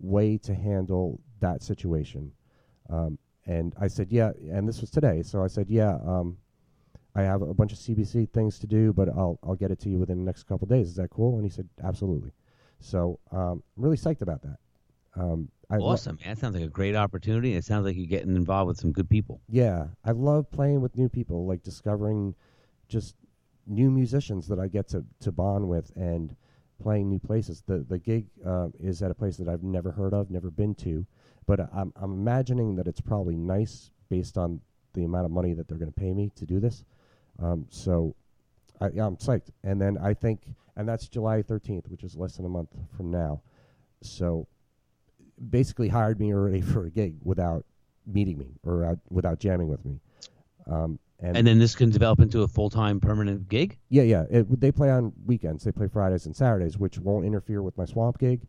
[0.01, 2.34] way to handle that situation.
[2.89, 3.18] Um,
[3.56, 6.38] and I said, "Yeah," and this was today, so I said, "Yeah." Um,
[7.16, 9.89] I have a bunch of CBC things to do, but I'll I'll get it to
[9.89, 10.88] you within the next couple of days.
[10.89, 11.36] Is that cool?
[11.36, 12.32] And he said, absolutely.
[12.80, 14.58] So um, I'm really psyched about that.
[15.16, 16.36] Um, I lo- Awesome, man.
[16.36, 17.56] That sounds like a great opportunity.
[17.56, 19.41] It sounds like you're getting involved with some good people.
[19.50, 22.36] yeah, I love playing with new people, like discovering
[22.88, 23.16] just
[23.66, 26.36] new musicians that I get to to bond with and
[26.82, 27.64] playing new places.
[27.66, 30.76] The the gig uh, is at a place that I've never heard of, never been
[30.76, 31.06] to,
[31.50, 34.62] but I'm I'm imagining that it's probably nice based on
[34.93, 36.84] the amount of money that they're going to pay me to do this.
[37.41, 38.16] Um, so
[38.80, 39.50] I, yeah, I'm psyched.
[39.64, 40.41] And then I think,
[40.76, 43.41] and that's July 13th, which is less than a month from now.
[44.04, 44.47] So
[45.50, 47.66] basically hired me already for a gig without
[48.06, 50.00] meeting me or uh, without jamming with me.
[50.68, 53.78] Um, and, And then this can develop into a full time permanent gig.
[53.89, 55.64] yeah, yeah, it, they play on weekends.
[55.64, 58.41] They play Fridays and Saturdays, which won't interfere with my Swamp gig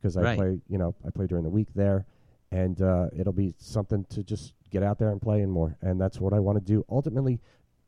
[0.00, 0.38] because I Right.
[0.38, 2.06] play, you know, I play during the week there,
[2.50, 5.76] and uh, it'll be something to just get out there and play and more.
[5.82, 6.84] And that's what I want to do.
[6.88, 7.40] Ultimately,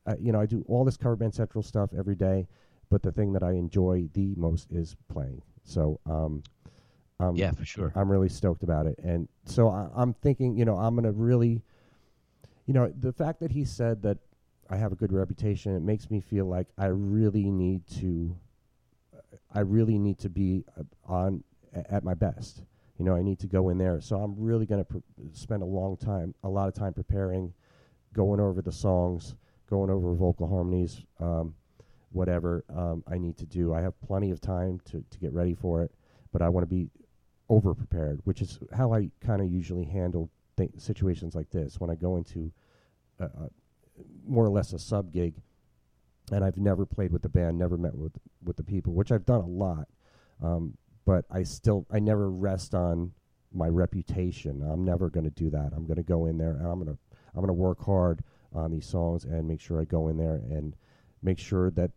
[0.06, 2.46] uh, you know, I do all this cover band central stuff every day,
[2.90, 5.42] but the thing that I enjoy the most is playing.
[5.64, 6.42] So, um,
[7.20, 7.92] um, Yeah, for sure.
[7.94, 8.98] I'm really stoked about it.
[9.02, 11.62] And so I, I'm thinking, you know, I'm going to really,
[12.66, 14.18] you know, the fact that he said that
[14.70, 18.36] I have a good reputation, it makes me feel like I really need to,
[19.52, 21.42] I really need to be uh, on
[21.90, 22.62] at my best.
[22.99, 24.01] You know, I need to go in there.
[24.01, 24.99] So I'm really going to pr-
[25.32, 27.55] spend a long time, a lot of time preparing,
[28.12, 29.34] going over the songs,
[29.70, 31.55] going over vocal harmonies, um,
[32.11, 33.74] whatever um, I need to do.
[33.74, 35.92] I have plenty of time to, to get ready for it,
[36.32, 36.88] but I want to be
[37.49, 41.90] over prepared, which is how I kind of usually handle th- situations like this when
[41.90, 42.53] I go into
[43.20, 43.49] uh, uh,
[44.26, 45.34] more or less a sub gig,
[46.30, 48.12] and I've never played with the band, never met with
[48.44, 49.88] with the people, which I've done a lot,
[50.42, 50.76] um,
[51.09, 53.12] but I still I never rest on
[53.50, 54.62] my reputation.
[54.62, 55.72] I'm never going to do that.
[55.74, 56.98] I'm going to go in there and I'm going to
[57.34, 60.34] I'm going to work hard on these songs and make sure I go in there
[60.34, 60.76] and
[61.22, 61.92] make sure that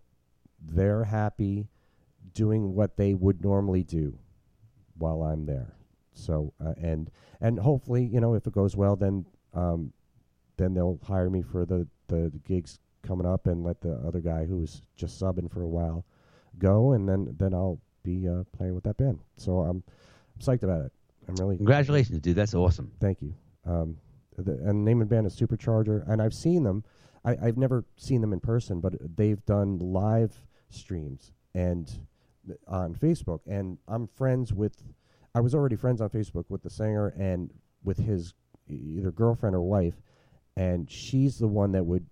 [0.62, 1.68] they're happy
[2.34, 4.18] doing what they would normally do
[4.98, 5.76] while I'm there.
[6.14, 9.92] So uh, and and hopefully, you know, if it goes well, then um,
[10.56, 14.22] then they'll hire me for the, the the gigs coming up and let the other
[14.22, 16.06] guy who was just subbing for a while
[16.60, 19.20] go, and then then I'll be uh, playing with that band.
[19.38, 19.84] So I'm,
[20.36, 20.92] I'm psyched about it.
[21.28, 22.36] I'm really Congratulations, dude.
[22.36, 22.92] That's awesome.
[23.00, 23.34] Thank you.
[23.66, 23.98] Um,
[24.38, 26.84] the, and the name and band is Supercharger, and I've seen them.
[27.24, 30.34] I, I've never seen them in person, but they've done live
[30.70, 31.92] streams and
[32.68, 34.82] on Facebook, and I'm friends with.
[35.34, 37.52] I was already friends on Facebook with the singer and
[37.84, 38.34] with his
[38.68, 40.02] either girlfriend or wife,
[40.58, 42.06] and she's the one that would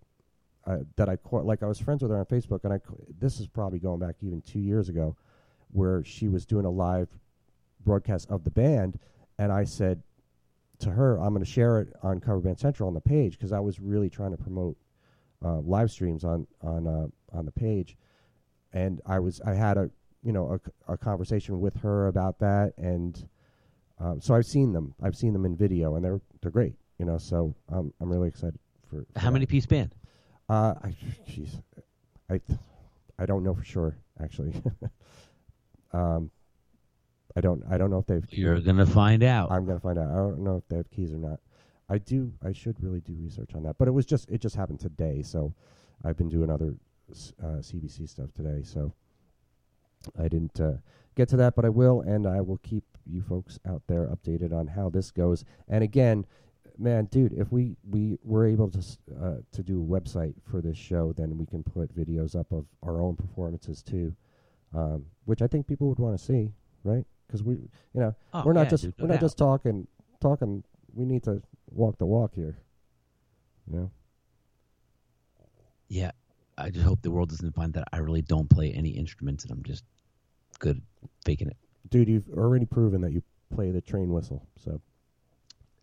[0.66, 1.46] uh, that I caught.
[1.46, 2.80] Like I was friends with her on Facebook, and I
[3.20, 5.16] this is probably going back even two years ago,
[5.72, 7.10] where she was doing a live
[7.86, 9.00] broadcast of the band,
[9.38, 10.04] and I said,
[10.80, 13.52] to her, I'm going to share it on Cover Band Central on the page because
[13.52, 14.78] I was really trying to promote
[15.44, 17.98] uh, live streams on on uh, on the page,
[18.74, 19.90] and I was I had a
[20.24, 23.28] you know a, a conversation with her about that, and
[24.00, 24.96] um, so I've seen them.
[25.02, 26.76] I've seen them in video, and they're they're great.
[26.98, 28.60] You know, so I'm I'm really excited
[28.90, 29.06] for.
[29.14, 29.34] for How that.
[29.34, 29.94] many piece band?
[30.50, 30.96] Uh, I,
[31.30, 31.62] jeez,
[32.30, 32.40] I,
[33.20, 34.54] I don't know for sure actually.
[35.94, 36.32] um,
[37.36, 38.26] I don't I don't know if they've.
[38.34, 39.52] You're gonna find out.
[39.52, 40.10] I'm gonna find out.
[40.12, 41.40] I don't know if they have keys or not.
[41.90, 42.32] I do.
[42.44, 43.78] I should really do research on that.
[43.78, 45.54] But it was just it just happened today, so
[46.04, 46.76] I've been doing other
[47.12, 48.62] s- uh, CBC stuff today.
[48.64, 48.94] So
[50.18, 50.74] I didn't uh,
[51.16, 54.54] get to that, but I will, and I will keep you folks out there updated
[54.54, 55.44] on how this goes.
[55.68, 56.26] And again,
[56.78, 60.62] man, dude, if we we were able to s- uh, to do a website for
[60.62, 64.16] this show, then we can put videos up of our own performances too,
[64.74, 66.52] um, which I think people would want to see,
[66.84, 67.06] right?
[67.28, 67.70] Because we, you
[68.02, 69.22] know, Oh, we're not yeah, just dude, we're not doubt.
[69.22, 69.88] just talking
[70.20, 70.64] talking.
[70.94, 71.42] We need to
[71.72, 72.58] walk the walk here.
[73.72, 73.92] You know.
[75.88, 76.12] Yeah,
[76.58, 79.52] I just hope the world doesn't find that I really don't play any instruments and
[79.52, 79.84] I'm just
[80.60, 81.58] good at faking it.
[81.90, 84.46] Dude, you've already proven that you play the train whistle.
[84.64, 84.82] So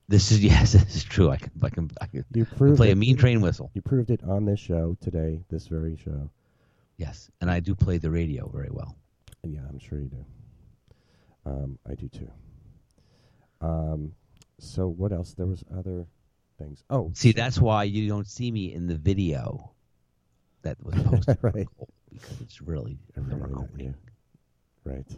[0.08, 1.30] This is yes, this is true.
[1.30, 2.92] I can I can I can you proved play it.
[2.92, 3.70] a mean train whistle.
[3.74, 6.30] You proved it on this show today, this very show.
[6.96, 8.96] Yes, and I do play the radio very well.
[9.42, 10.24] Yeah, I'm sure you do.
[11.44, 12.30] Um, I do too.
[13.60, 14.12] Um,
[14.58, 15.34] so what else?
[15.34, 16.06] There was other
[16.58, 16.82] things.
[16.90, 19.72] Oh, See, that's why you don't see me in the video
[20.62, 21.66] that was posted Right.
[21.76, 23.86] Cole, because it's really Really never not opening.
[23.88, 23.94] you.
[24.84, 25.16] right.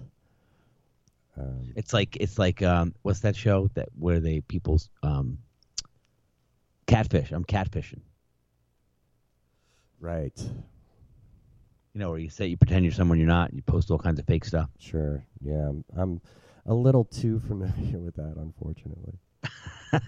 [1.37, 5.39] Um, It's like it's like um, what's that show that where they people um,
[6.87, 7.31] catfish?
[7.31, 8.01] I'm catfishing.
[10.01, 10.39] right.
[11.99, 13.53] You know, where you say you pretend you're someone you're not.
[13.53, 14.71] You post all kinds of fake stuff.
[14.79, 15.25] Sure.
[15.41, 16.21] Yeah, I'm, I'm
[16.65, 19.19] a little too familiar with that, unfortunately.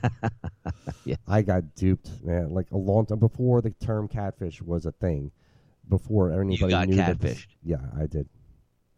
[1.04, 1.16] Yeah.
[1.26, 2.50] I got duped, man.
[2.50, 5.32] Like a long time before the term catfish was a thing.
[5.88, 7.46] Before anybody got knew that this- catfished.
[7.64, 8.28] yeah, I did.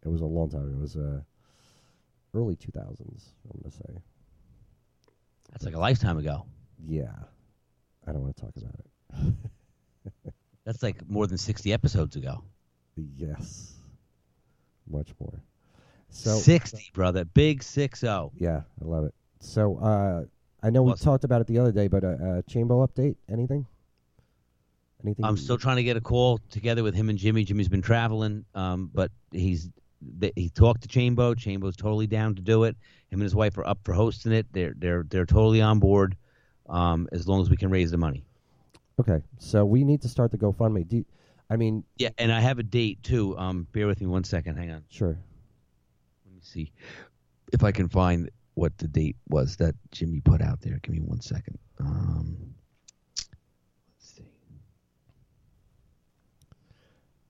[0.04, 0.70] It was a long time.
[0.76, 1.20] It was uh,
[2.34, 3.00] early 2000s.
[3.00, 4.02] I'm gonna say.
[5.50, 6.44] That's like a lifetime ago.
[6.86, 7.12] Yeah,
[8.06, 10.34] I don't want to talk about it.
[10.66, 12.44] That's like more than 60 episodes ago.
[12.96, 13.74] Yes,
[14.88, 15.40] much more.
[16.10, 17.24] So 60, brother.
[17.24, 18.32] Big 6 0.
[18.36, 19.14] yeah, I love it.
[19.40, 20.24] So uh,
[20.62, 23.16] I know we talked about it the other day, but uh, uh, Chambo update?
[23.30, 23.66] Anything?
[25.02, 25.24] Anything?
[25.24, 27.44] I'm still trying to get a call together with him and Jimmy.
[27.44, 29.68] Jimmy's been traveling, um, but he's
[30.36, 31.34] he talked to Chambo.
[31.34, 32.76] Chambo's totally down to do it.
[33.10, 34.46] Him and his wife are up for hosting it.
[34.52, 36.16] They're they're they're totally on board,
[36.68, 38.24] um, as long as we can raise the money.
[39.00, 40.86] Okay, so we need to start the GoFundMe.
[40.86, 41.04] Do you,
[41.52, 43.36] I mean, Yeah, and I have a date too.
[43.36, 44.56] Um, bear with me one second.
[44.56, 44.84] Hang on.
[44.88, 45.18] sure.
[46.24, 46.72] Let me see
[47.52, 50.78] if I can find what the date was that Jimmy put out there.
[50.82, 51.58] Give me one second.
[51.78, 52.54] Um,
[53.98, 54.24] let's see.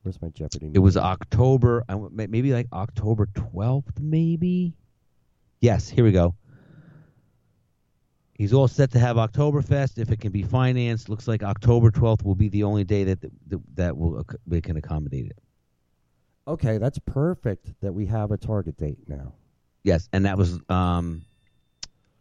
[0.02, 0.70] Where's my Jeopardy?
[0.72, 0.96] It was?
[0.96, 1.84] October.
[1.88, 4.74] I maybe like October twelfth, maybe.
[5.60, 6.36] Yes, here we go.
[8.34, 11.08] He's all set to have Oktoberfest if it can be financed.
[11.08, 14.76] Looks like October twelfth will be the only day that that, that will we can
[14.76, 15.38] accommodate it.
[16.48, 19.34] Okay, that's perfect that we have a target date now.
[19.84, 21.22] Yes, and that was um,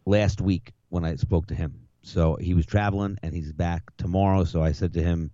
[0.04, 1.88] last week when I spoke to him.
[2.02, 4.44] So he was traveling and he's back tomorrow.
[4.44, 5.30] So I said to him,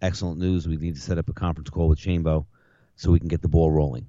[0.00, 0.66] "Excellent news.
[0.66, 2.46] We need to set up a conference call with Chambo
[2.96, 4.06] so we can get the ball rolling."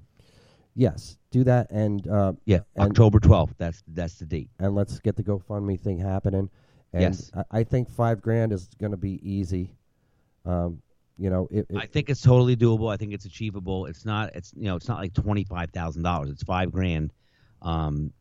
[0.78, 3.54] Yes, do that, and uh, Yeah, And- October twelfth.
[3.58, 4.50] That's that's the date.
[4.58, 6.50] and let's get the GoFundMe thing happening.
[6.92, 7.30] And Yes.
[7.34, 9.72] I, I think five grand is going to be easy.
[10.44, 10.80] Um,
[11.18, 12.92] you know, it, it, I think it's totally doable.
[12.92, 13.86] I think it's achievable.
[13.86, 14.34] It's not.
[14.36, 14.76] It's you know.
[14.76, 16.28] It's not like twenty five thousand dollars.
[16.30, 17.10] It's five grand.
[17.62, 18.12] Um,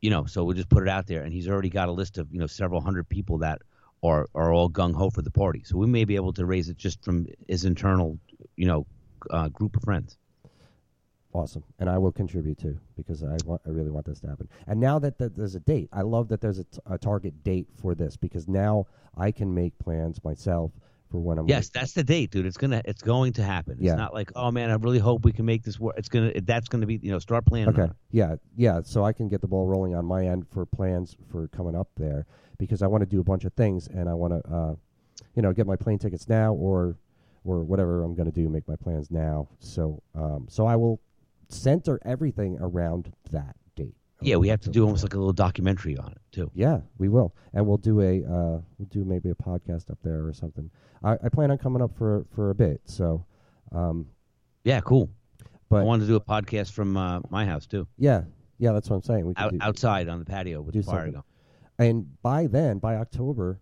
[0.00, 0.24] you know.
[0.24, 2.38] So we'll just put it out there, and he's already got a list of you
[2.38, 3.60] know several hundred people that
[4.04, 5.62] are are all gung ho for the party.
[5.64, 8.18] So we may be able to raise it just from his internal,
[8.56, 8.86] you know,
[9.30, 10.16] uh, group of friends.
[11.32, 14.48] Awesome, and I will contribute too because I want, I really want this to happen.
[14.66, 17.44] And now that, that there's a date, I love that there's a, t- a target
[17.44, 20.72] date for this because now I can make plans myself
[21.10, 21.48] for when I'm.
[21.48, 22.46] Yes, that's the date, dude.
[22.46, 22.82] It's gonna.
[22.84, 23.74] It's going to happen.
[23.74, 23.94] It's Yeah.
[23.94, 25.94] not like, oh man, I really hope we can make this work.
[25.96, 26.38] It's gonna.
[26.40, 26.98] That's gonna be.
[27.02, 27.68] You know, start planning.
[27.78, 27.90] Okay.
[28.10, 28.36] Yeah.
[28.56, 28.80] Yeah.
[28.84, 31.88] So I can get the ball rolling on my end for plans for coming up
[31.96, 32.26] there
[32.58, 34.74] because I want to do a bunch of things and I want to, uh,
[35.34, 36.96] you know, get my plane tickets now or,
[37.44, 39.48] or whatever I'm going to do, make my plans now.
[39.60, 41.00] So, um, so I will
[41.48, 43.94] center everything around that date.
[44.20, 46.50] Yeah, we have to do almost like a little documentary on it too.
[46.54, 50.24] Yeah, we will, and we'll do a uh, we'll do maybe a podcast up there
[50.26, 50.70] or something.
[51.02, 53.24] I, I plan on coming up for for a bit, so
[53.72, 54.06] um,
[54.64, 55.10] Yeah, cool.
[55.68, 58.22] but I wanted to do a podcast from uh, my house too, yeah,
[58.58, 59.26] yeah, that's what I'm saying.
[59.26, 61.12] We could out, do, outside on the patio with do the fire something.
[61.78, 61.88] going.
[61.90, 63.60] and by then, by October,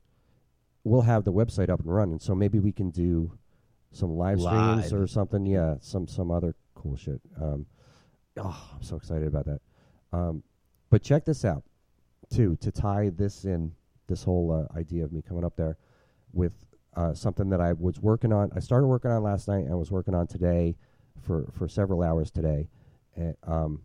[0.85, 2.19] we'll have the website up and running.
[2.19, 3.37] So maybe we can do
[3.93, 5.45] some live streams or something.
[5.45, 7.21] Yeah, some some other cool shit.
[7.41, 7.67] Um,
[8.39, 9.61] oh, I'm so excited about that.
[10.13, 10.43] Um,
[10.91, 11.63] but check this out,
[12.33, 13.73] too, to tie this in,
[14.07, 15.77] this whole uh, idea of me coming up there
[16.33, 16.53] with
[16.97, 18.51] uh, something that I was working on.
[18.55, 20.77] I started working on last night and was working on today
[21.21, 22.69] for, for several hours today.
[23.47, 23.81] Um,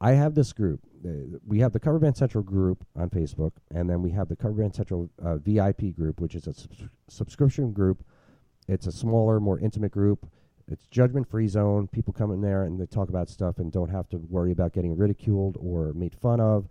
[0.00, 0.80] I have this group.
[1.04, 4.36] Uh, we have the Cover Band Central group on Facebook, and then we have the
[4.36, 8.04] Cover Band Central uh, VIP group, which is a subs- subscription group.
[8.68, 10.26] It's a smaller, more intimate group.
[10.70, 11.88] It's judgment free zone.
[11.88, 14.72] People come in there and they talk about stuff and don't have to worry about
[14.72, 16.66] getting ridiculed or made fun of,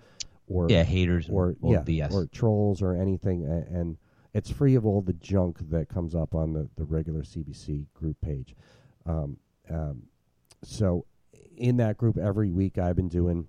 [0.48, 2.12] or Yeah, haters and or yeah, BS.
[2.12, 3.44] or trolls or anything.
[3.44, 3.98] And, and
[4.34, 8.20] it's free of all the junk that comes up on the, the regular CBC group
[8.22, 8.56] page.
[9.06, 9.38] Um,
[9.70, 10.04] um,
[10.64, 11.06] so
[11.56, 13.48] in that group every week I've been doing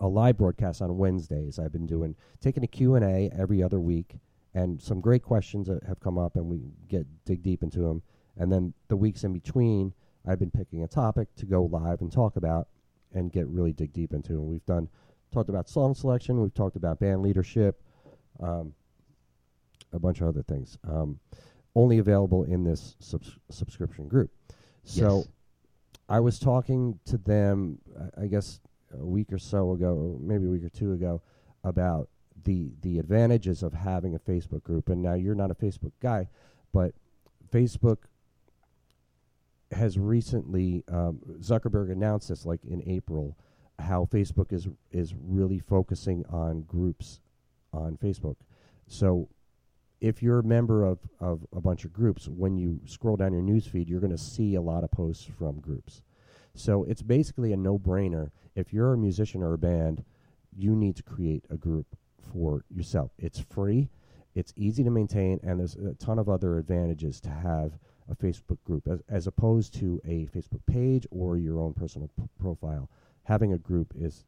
[0.00, 1.58] a live broadcast on Wednesdays.
[1.58, 4.16] I've been doing taking a Q&A every other week
[4.54, 8.02] and some great questions that have come up and we get dig deep into them.
[8.36, 9.92] And then the weeks in between,
[10.26, 12.68] I've been picking a topic to go live and talk about
[13.12, 14.32] and get really dig deep into.
[14.32, 14.88] And we've done
[15.32, 17.82] talked about song selection, we've talked about band leadership,
[18.40, 18.72] um,
[19.92, 20.78] a bunch of other things.
[20.84, 21.18] Um,
[21.74, 24.30] only available in this subs- subscription group.
[24.84, 25.28] So Yes.
[26.08, 28.60] I was talking to them, I- I guess
[28.92, 31.20] a week or so ago, maybe a week or two ago,
[31.64, 32.08] about
[32.44, 34.88] the the advantages of having a Facebook group.
[34.88, 36.28] And now you're not a Facebook guy,
[36.72, 36.94] but
[37.50, 37.98] Facebook
[39.74, 43.36] has recently um, Zuckerberg announced this like in April
[43.78, 47.20] how Facebook is is really focusing on groups
[47.72, 48.36] on Facebook.
[48.86, 49.28] So
[50.00, 53.42] if you're a member of, of a bunch of groups, when you scroll down your
[53.42, 56.02] news feed, you're going to see a lot of posts from groups.
[56.54, 58.30] So it's basically a no-brainer.
[58.54, 60.04] If you're a musician or a band,
[60.54, 61.86] you need to create a group
[62.32, 63.12] for yourself.
[63.18, 63.88] It's free,
[64.34, 67.78] it's easy to maintain, and there's a ton of other advantages to have
[68.10, 72.28] a Facebook group as, as opposed to a Facebook page or your own personal p-
[72.38, 72.90] profile.
[73.24, 74.24] Having a group is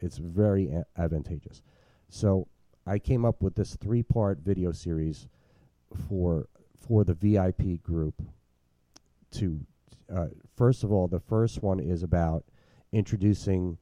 [0.00, 1.62] it's very a- advantageous.
[2.08, 2.46] So
[2.86, 5.26] I came up with this three-part video series
[6.08, 8.14] for for the VIP group.
[9.32, 9.60] To
[10.14, 10.26] uh,
[10.56, 12.44] first of all, the first one is about
[12.92, 13.78] introducing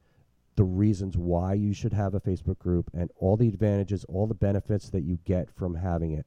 [0.55, 4.33] the reasons why you should have a Facebook group and all the advantages, all the
[4.33, 6.25] benefits that you get from having it,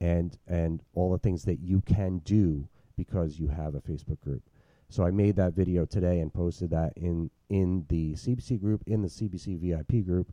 [0.00, 4.42] and and all the things that you can do because you have a Facebook group.
[4.88, 9.02] So I made that video today and posted that in in the CBC group, in
[9.02, 10.32] the CBC VIP group,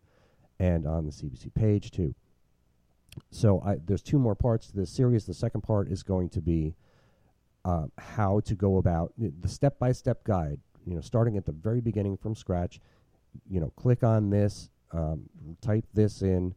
[0.59, 2.13] and on the CBC page too.
[3.31, 5.25] So I, there's two more parts to this series.
[5.25, 6.75] The second part is going to be
[7.65, 10.59] uh, how to go about the step by step guide.
[10.85, 12.79] You know, starting at the very beginning from scratch.
[13.49, 15.23] You know, click on this, um,
[15.61, 16.53] type this in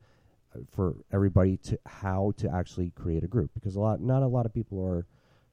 [0.70, 4.46] for everybody to how to actually create a group because a lot, not a lot
[4.46, 5.06] of people are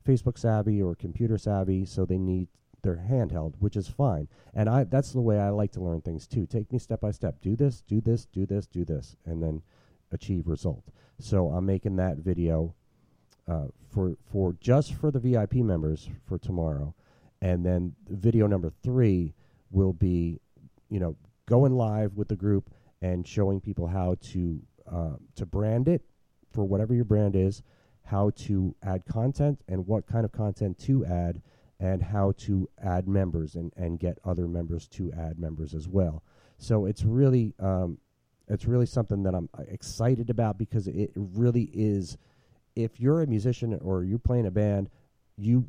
[0.08, 2.47] Facebook savvy or computer savvy, so they need
[2.84, 4.28] their handheld, which is fine.
[4.54, 6.45] And I that's the way I like to learn things too.
[6.45, 7.41] Take me step by step.
[7.41, 9.62] Do this, do this, do this, do this, and then
[10.12, 10.84] achieve result.
[11.20, 12.76] So I'm making that video
[13.47, 16.93] uh, for for just for the VIP members for tomorrow,
[17.41, 19.34] and then video number three
[19.72, 20.39] will be,
[20.89, 21.16] you know,
[21.47, 22.70] going live with the group
[23.01, 24.62] and showing people how to
[24.93, 26.03] uh, to brand it
[26.51, 27.63] for whatever your brand is,
[28.03, 31.41] how to add content and what kind of content to add,
[31.79, 36.23] and how to add members and and get other members to add members as well.
[36.57, 37.97] So it's really um,
[38.47, 42.17] it's really something that I'm uh, excited about because it really is.
[42.75, 44.89] If you're a musician or you're playing a band,
[45.37, 45.65] you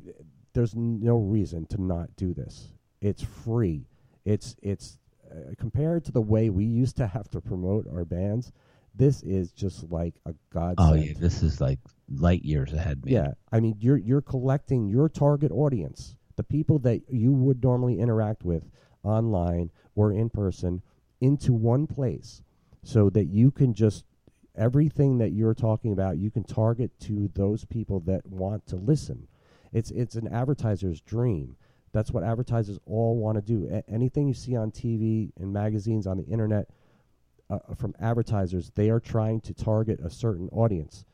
[0.52, 2.68] there's no reason to not do this.
[3.00, 3.86] It's free.
[4.24, 4.98] It's it's
[5.30, 8.52] uh, compared to the way we used to have to promote our bands.
[8.94, 10.76] This is just like a godsend.
[10.78, 13.12] Oh yeah, this is like light years ahead, man.
[13.12, 17.98] Yeah, I mean, you're you're collecting your target audience, the people that you would normally
[17.98, 18.70] interact with
[19.02, 20.82] online or in person,
[21.20, 22.42] into one place,
[22.82, 24.04] so that you can just
[24.56, 29.26] everything that you're talking about, you can target to those people that want to listen.
[29.72, 31.56] It's it's an advertiser's dream.
[31.92, 33.68] That's what advertisers all want to do.
[33.72, 36.68] A- anything you see on TV and magazines on the internet
[37.54, 41.04] uh, from advertisers, they are trying to target a certain audience.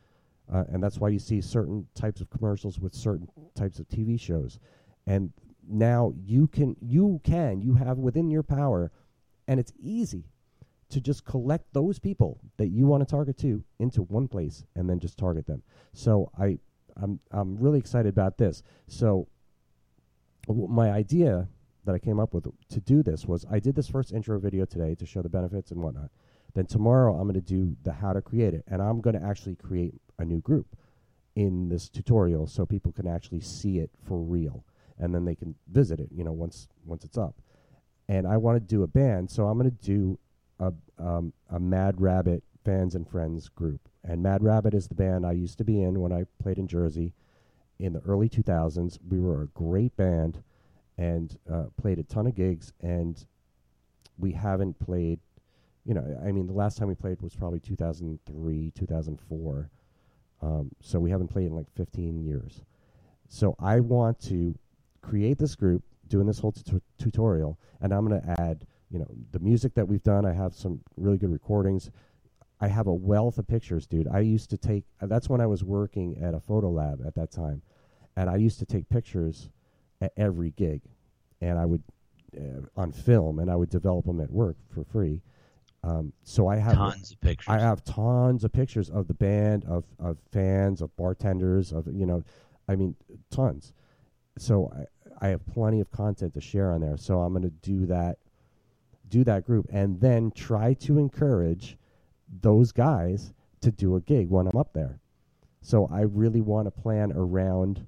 [0.52, 4.18] Uh, and that's why you see certain types of commercials with certain types of TV
[4.18, 4.58] shows.
[5.06, 5.32] And
[5.68, 8.90] now you can, you can, you have within your power,
[9.46, 10.24] and it's easy
[10.90, 14.90] to just collect those people that you want to target to into one place and
[14.90, 15.62] then just target them.
[15.92, 16.58] So I,
[17.00, 18.64] I'm, I'm really excited about this.
[18.88, 19.28] So
[20.48, 21.46] w- my idea
[21.84, 24.64] that I came up with to do this was I did this first intro video
[24.64, 26.10] today to show the benefits and whatnot.
[26.54, 29.24] Then tomorrow I'm going to do the how to create it, and I'm going to
[29.24, 30.66] actually create a new group
[31.36, 34.64] in this tutorial so people can actually see it for real,
[34.98, 36.08] and then they can visit it.
[36.10, 37.36] You know, once once it's up.
[38.08, 40.18] And I want to do a band, so I'm going to do
[40.58, 43.80] a um, a Mad Rabbit fans and friends group.
[44.04, 46.66] And Mad Rabbit is the band I used to be in when I played in
[46.66, 47.12] Jersey
[47.78, 48.98] in the early 2000s.
[49.08, 50.42] We were a great band
[50.96, 52.72] and uh, played a ton of gigs.
[52.80, 53.24] And
[54.18, 55.18] we haven't played,
[55.84, 59.70] you know, I mean, the last time we played was probably 2003, 2004.
[60.42, 62.62] Um, so we haven't played in like 15 years.
[63.28, 64.54] So I want to
[65.02, 69.06] create this group, doing this whole tu- tutorial, and I'm going to add, you know,
[69.32, 70.26] the music that we've done.
[70.26, 71.90] I have some really good recordings.
[72.60, 74.08] I have a wealth of pictures, dude.
[74.08, 74.84] I used to take.
[75.00, 77.62] Uh, that's when I was working at a photo lab at that time,
[78.16, 79.48] and I used to take pictures
[80.00, 80.82] at every gig,
[81.40, 81.82] and I would
[82.36, 85.22] uh, on film, and I would develop them at work for free.
[85.82, 87.48] Um, so I have tons of pictures.
[87.48, 92.06] I have tons of pictures of the band, of of fans, of bartenders, of you
[92.06, 92.22] know,
[92.68, 92.94] I mean,
[93.30, 93.72] tons.
[94.36, 94.84] So I
[95.20, 96.96] I have plenty of content to share on there.
[96.96, 98.18] So I'm going to do that,
[99.08, 101.76] do that group, and then try to encourage
[102.40, 104.98] those guys to do a gig when I'm up there.
[105.60, 107.86] So I really want to plan around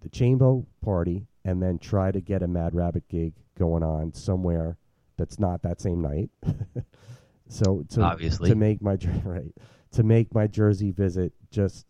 [0.00, 4.78] the Chambo party and then try to get a Mad Rabbit gig going on somewhere
[5.22, 6.30] that's not that same night.
[7.48, 8.50] so to Obviously.
[8.50, 9.52] to make my right
[9.92, 11.86] to make my Jersey visit just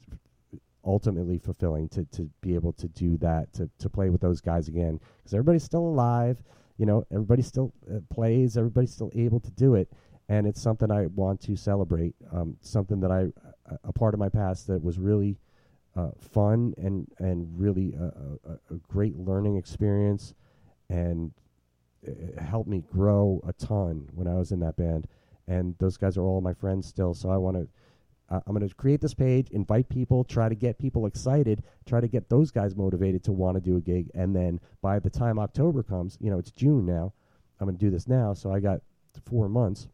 [0.84, 4.68] ultimately fulfilling to to be able to do that to to play with those guys
[4.68, 6.42] again because everybody's still alive.
[6.76, 8.58] You know, everybody still uh, plays.
[8.58, 9.90] Everybody's still able to do it,
[10.28, 12.14] and it's something I want to celebrate.
[12.30, 13.28] Um, something that I
[13.84, 15.38] a part of my past that was really
[15.96, 20.34] uh, fun and and really a, a, a great learning experience,
[20.90, 21.32] and
[22.38, 25.07] helped me grow a ton when I was in that band.
[25.46, 27.14] And those guys are all my friends still.
[27.14, 27.68] So I want to.
[28.30, 32.00] Uh, I'm going to create this page, invite people, try to get people excited, try
[32.00, 35.11] to get those guys motivated to want to do a gig, and then by the
[35.11, 37.12] time October comes, you know, it's June now.
[37.61, 38.80] I'm going to do this now, so I got
[39.26, 39.86] four months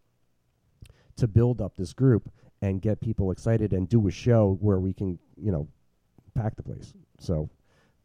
[1.17, 2.31] to build up this group
[2.63, 5.67] and get people excited and do a show where we can, you know,
[6.35, 6.95] pack the place.
[7.19, 7.51] So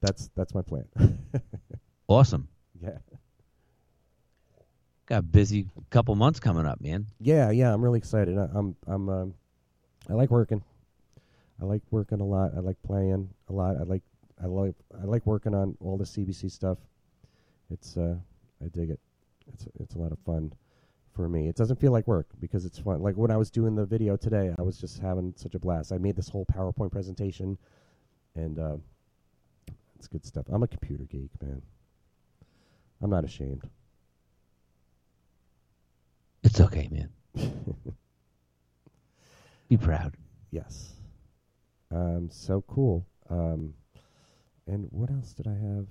[0.02, 0.86] that's that's my plan.
[2.08, 2.48] awesome.
[2.82, 2.98] yeah.
[5.06, 7.08] Got a busy couple months coming up, man.
[7.20, 8.38] Yeah, yeah, I'm really excited.
[8.38, 9.34] I, I'm I'm um,
[10.10, 10.64] I like working.
[11.62, 12.52] I like working a lot.
[12.56, 13.78] I like playing a lot.
[13.78, 14.02] I like
[14.42, 16.78] I like I like working on all the CBC stuff.
[17.70, 18.16] It's uh
[18.64, 19.00] I dig it.
[19.54, 20.54] It's it's a lot of fun
[21.14, 21.50] for me.
[21.50, 23.02] It doesn't feel like work because it's fun.
[23.02, 25.92] Like when I was doing the video today, I was just having such a blast.
[25.92, 27.58] I made this whole PowerPoint presentation
[28.36, 28.78] and uh
[29.98, 30.46] it's good stuff.
[30.50, 31.62] I'm a computer geek, man.
[33.02, 33.70] I'm not ashamed.
[36.44, 37.10] It's okay, man.
[39.70, 40.16] Be proud.
[40.52, 40.94] Yes.
[41.90, 43.06] Um, so cool.
[43.30, 43.74] Um,
[44.68, 45.88] and what else did I have?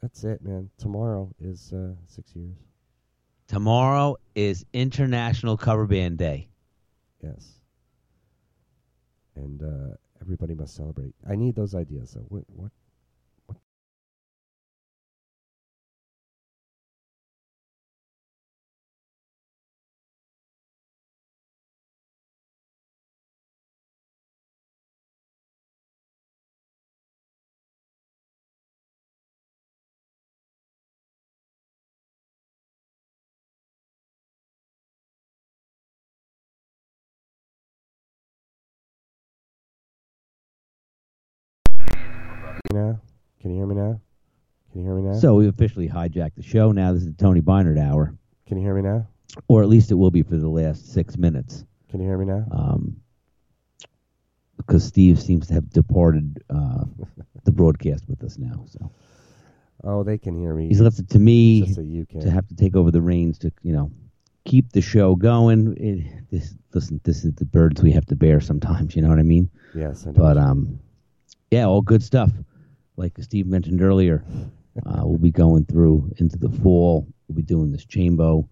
[0.00, 0.70] That's it, man.
[0.78, 2.56] Tomorrow is uh, six years.
[3.48, 6.48] Tomorrow is International Cover Band Day.
[7.22, 7.60] Yes.
[9.34, 11.14] And uh, everybody must celebrate.
[11.28, 12.10] I need those ideas.
[12.10, 12.44] So what?
[12.48, 12.70] What?
[12.72, 12.72] What?
[42.72, 43.00] You know?
[43.40, 44.00] Can you hear me now?
[44.72, 45.18] Can you hear me now?
[45.18, 46.72] So we've officially hijacked the show.
[46.72, 48.14] Now this is the Tony Beinert Hour,
[48.46, 49.06] Can you hear me now?
[49.48, 51.64] or at least it will be for the last six minutes.
[51.90, 52.44] Can you hear me now?
[52.50, 52.96] Um,
[54.56, 56.84] because Steve seems to have departed uh,
[57.44, 58.64] the broadcast with us now.
[58.68, 58.90] So
[59.84, 60.68] Oh, they can hear me.
[60.68, 62.20] he's left it to me so you can.
[62.22, 63.90] to have to take over the reins to you know
[64.44, 65.76] keep the show going.
[65.76, 68.96] It, this listen, this is the birds we have to bear sometimes.
[68.96, 69.50] You know what I mean?
[69.74, 70.18] yes, I know.
[70.18, 70.80] But um,
[71.50, 72.30] yeah, all good stuff.
[72.96, 74.24] Like Steve mentioned earlier,
[74.84, 77.06] uh, we'll be going through into the fall.
[77.28, 78.48] We'll be doing this Chambo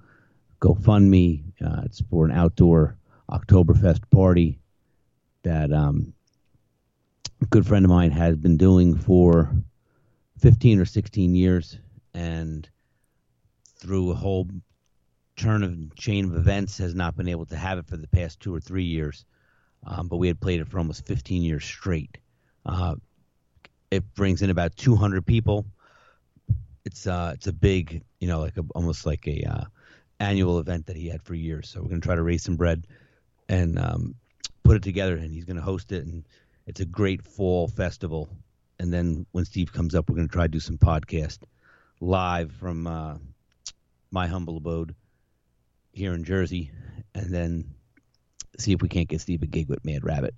[0.61, 1.45] GoFundMe.
[1.64, 2.97] Uh, it's for an outdoor
[3.30, 4.59] Oktoberfest party
[5.45, 6.12] that um,
[7.40, 9.51] a good friend of mine has been doing for
[10.40, 11.78] 15 or 16 years,
[12.12, 12.68] and
[13.76, 14.49] through a whole
[15.36, 18.40] turn of chain of events, has not been able to have it for the past
[18.40, 19.24] two or three years.
[19.86, 22.18] Um, but we had played it for almost 15 years straight.
[22.64, 22.95] Uh,
[23.95, 25.66] it brings in about 200 people.
[26.84, 29.64] It's uh, it's a big, you know, like a, almost like a uh,
[30.20, 31.68] annual event that he had for years.
[31.68, 32.86] So we're going to try to raise some bread
[33.49, 34.14] and um,
[34.62, 36.05] put it together, and he's going to host it.
[36.05, 36.24] And
[36.66, 38.28] it's a great fall festival.
[38.78, 41.38] And then when Steve comes up, we're going to try to do some podcast
[42.01, 43.16] live from uh,
[44.11, 44.95] my humble abode
[45.92, 46.70] here in Jersey,
[47.14, 47.74] and then
[48.59, 50.34] see if we can't get Steve a gig with Mad Rabbit,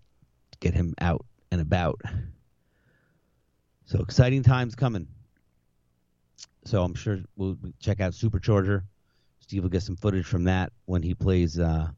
[0.61, 2.01] get him out and about.
[3.87, 5.07] So exciting times coming.
[6.65, 8.83] So I'm sure we'll check out Supercharger.
[9.39, 11.89] Steve will get some footage from that when he plays uh,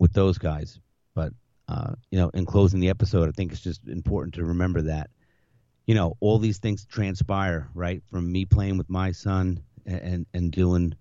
[0.00, 0.80] with those guys.
[1.14, 1.32] But
[1.68, 5.10] uh, you know, in closing the episode, I think it's just important to remember that
[5.86, 10.50] you know all these things transpire right from me playing with my son and and
[10.50, 10.94] doing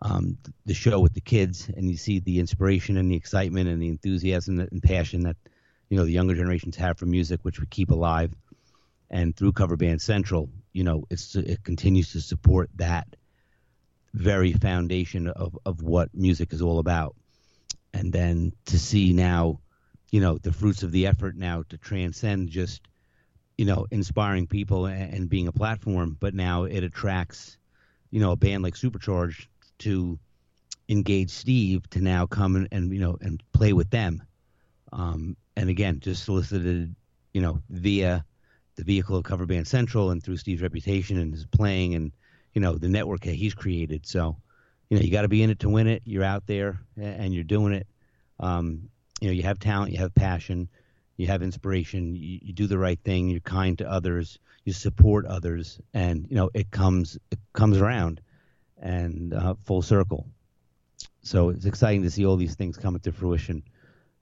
[0.00, 3.82] um, the show with the kids, and you see the inspiration and the excitement and
[3.82, 5.36] the enthusiasm and passion that
[5.90, 8.34] you know the younger generations have for music, which we keep alive.
[9.10, 13.16] And through Cover Band Central, you know, it's it continues to support that
[14.12, 17.14] very foundation of of what music is all about.
[17.92, 19.60] And then to see now,
[20.10, 22.82] you know, the fruits of the effort now to transcend just
[23.56, 27.56] you know inspiring people and, and being a platform, but now it attracts
[28.10, 29.48] you know a band like Supercharged
[29.78, 30.18] to
[30.88, 34.22] engage Steve to now come and, and you know and play with them.
[34.92, 36.94] Um, and again, just solicited,
[37.32, 38.24] you know, via
[38.76, 42.12] the vehicle of Cover Band Central and through Steve's reputation and his playing and
[42.54, 44.06] you know the network that he's created.
[44.06, 44.36] So,
[44.88, 46.02] you know, you got to be in it to win it.
[46.04, 47.86] You're out there and you're doing it.
[48.38, 48.88] Um,
[49.20, 50.68] you know, you have talent, you have passion,
[51.16, 52.14] you have inspiration.
[52.14, 53.28] You, you do the right thing.
[53.28, 54.38] You're kind to others.
[54.64, 58.20] You support others, and you know it comes it comes around
[58.80, 60.26] and uh, full circle.
[61.22, 63.62] So it's exciting to see all these things come into fruition,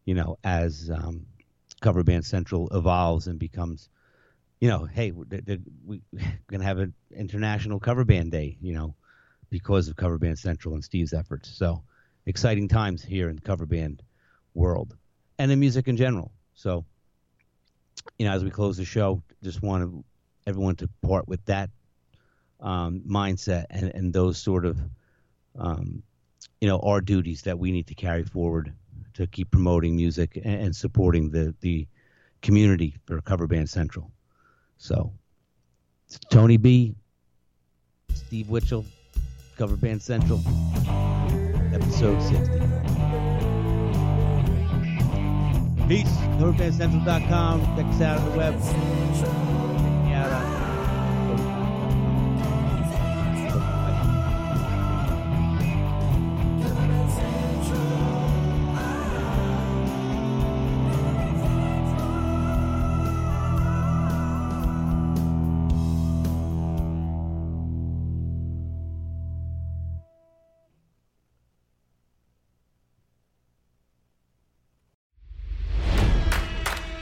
[0.04, 1.26] you know, as um,
[1.80, 3.90] Cover Band Central evolves and becomes,
[4.64, 8.94] you know, hey, we're going to have an international cover band day, you know,
[9.50, 11.50] because of Cover Band Central and Steve's efforts.
[11.50, 11.82] So
[12.24, 14.02] exciting times here in the cover band
[14.54, 14.96] world
[15.38, 16.32] and in music in general.
[16.54, 16.86] So,
[18.18, 20.02] you know, as we close the show, just want
[20.46, 21.68] everyone to part with that
[22.58, 24.78] um, mindset and, and those sort of
[25.58, 26.02] um,
[26.62, 28.72] you know our duties that we need to carry forward
[29.12, 31.86] to keep promoting music and, and supporting the the
[32.40, 34.10] community for Cover Band Central.
[34.76, 35.12] So
[36.30, 36.94] Tony B,
[38.12, 38.84] Steve Witchell,
[39.56, 40.40] Cover Band Central,
[41.72, 42.94] episode 60.
[45.88, 46.08] Peace.
[46.38, 47.60] CoverBandCentral.com.
[47.76, 49.43] Check us out on the web.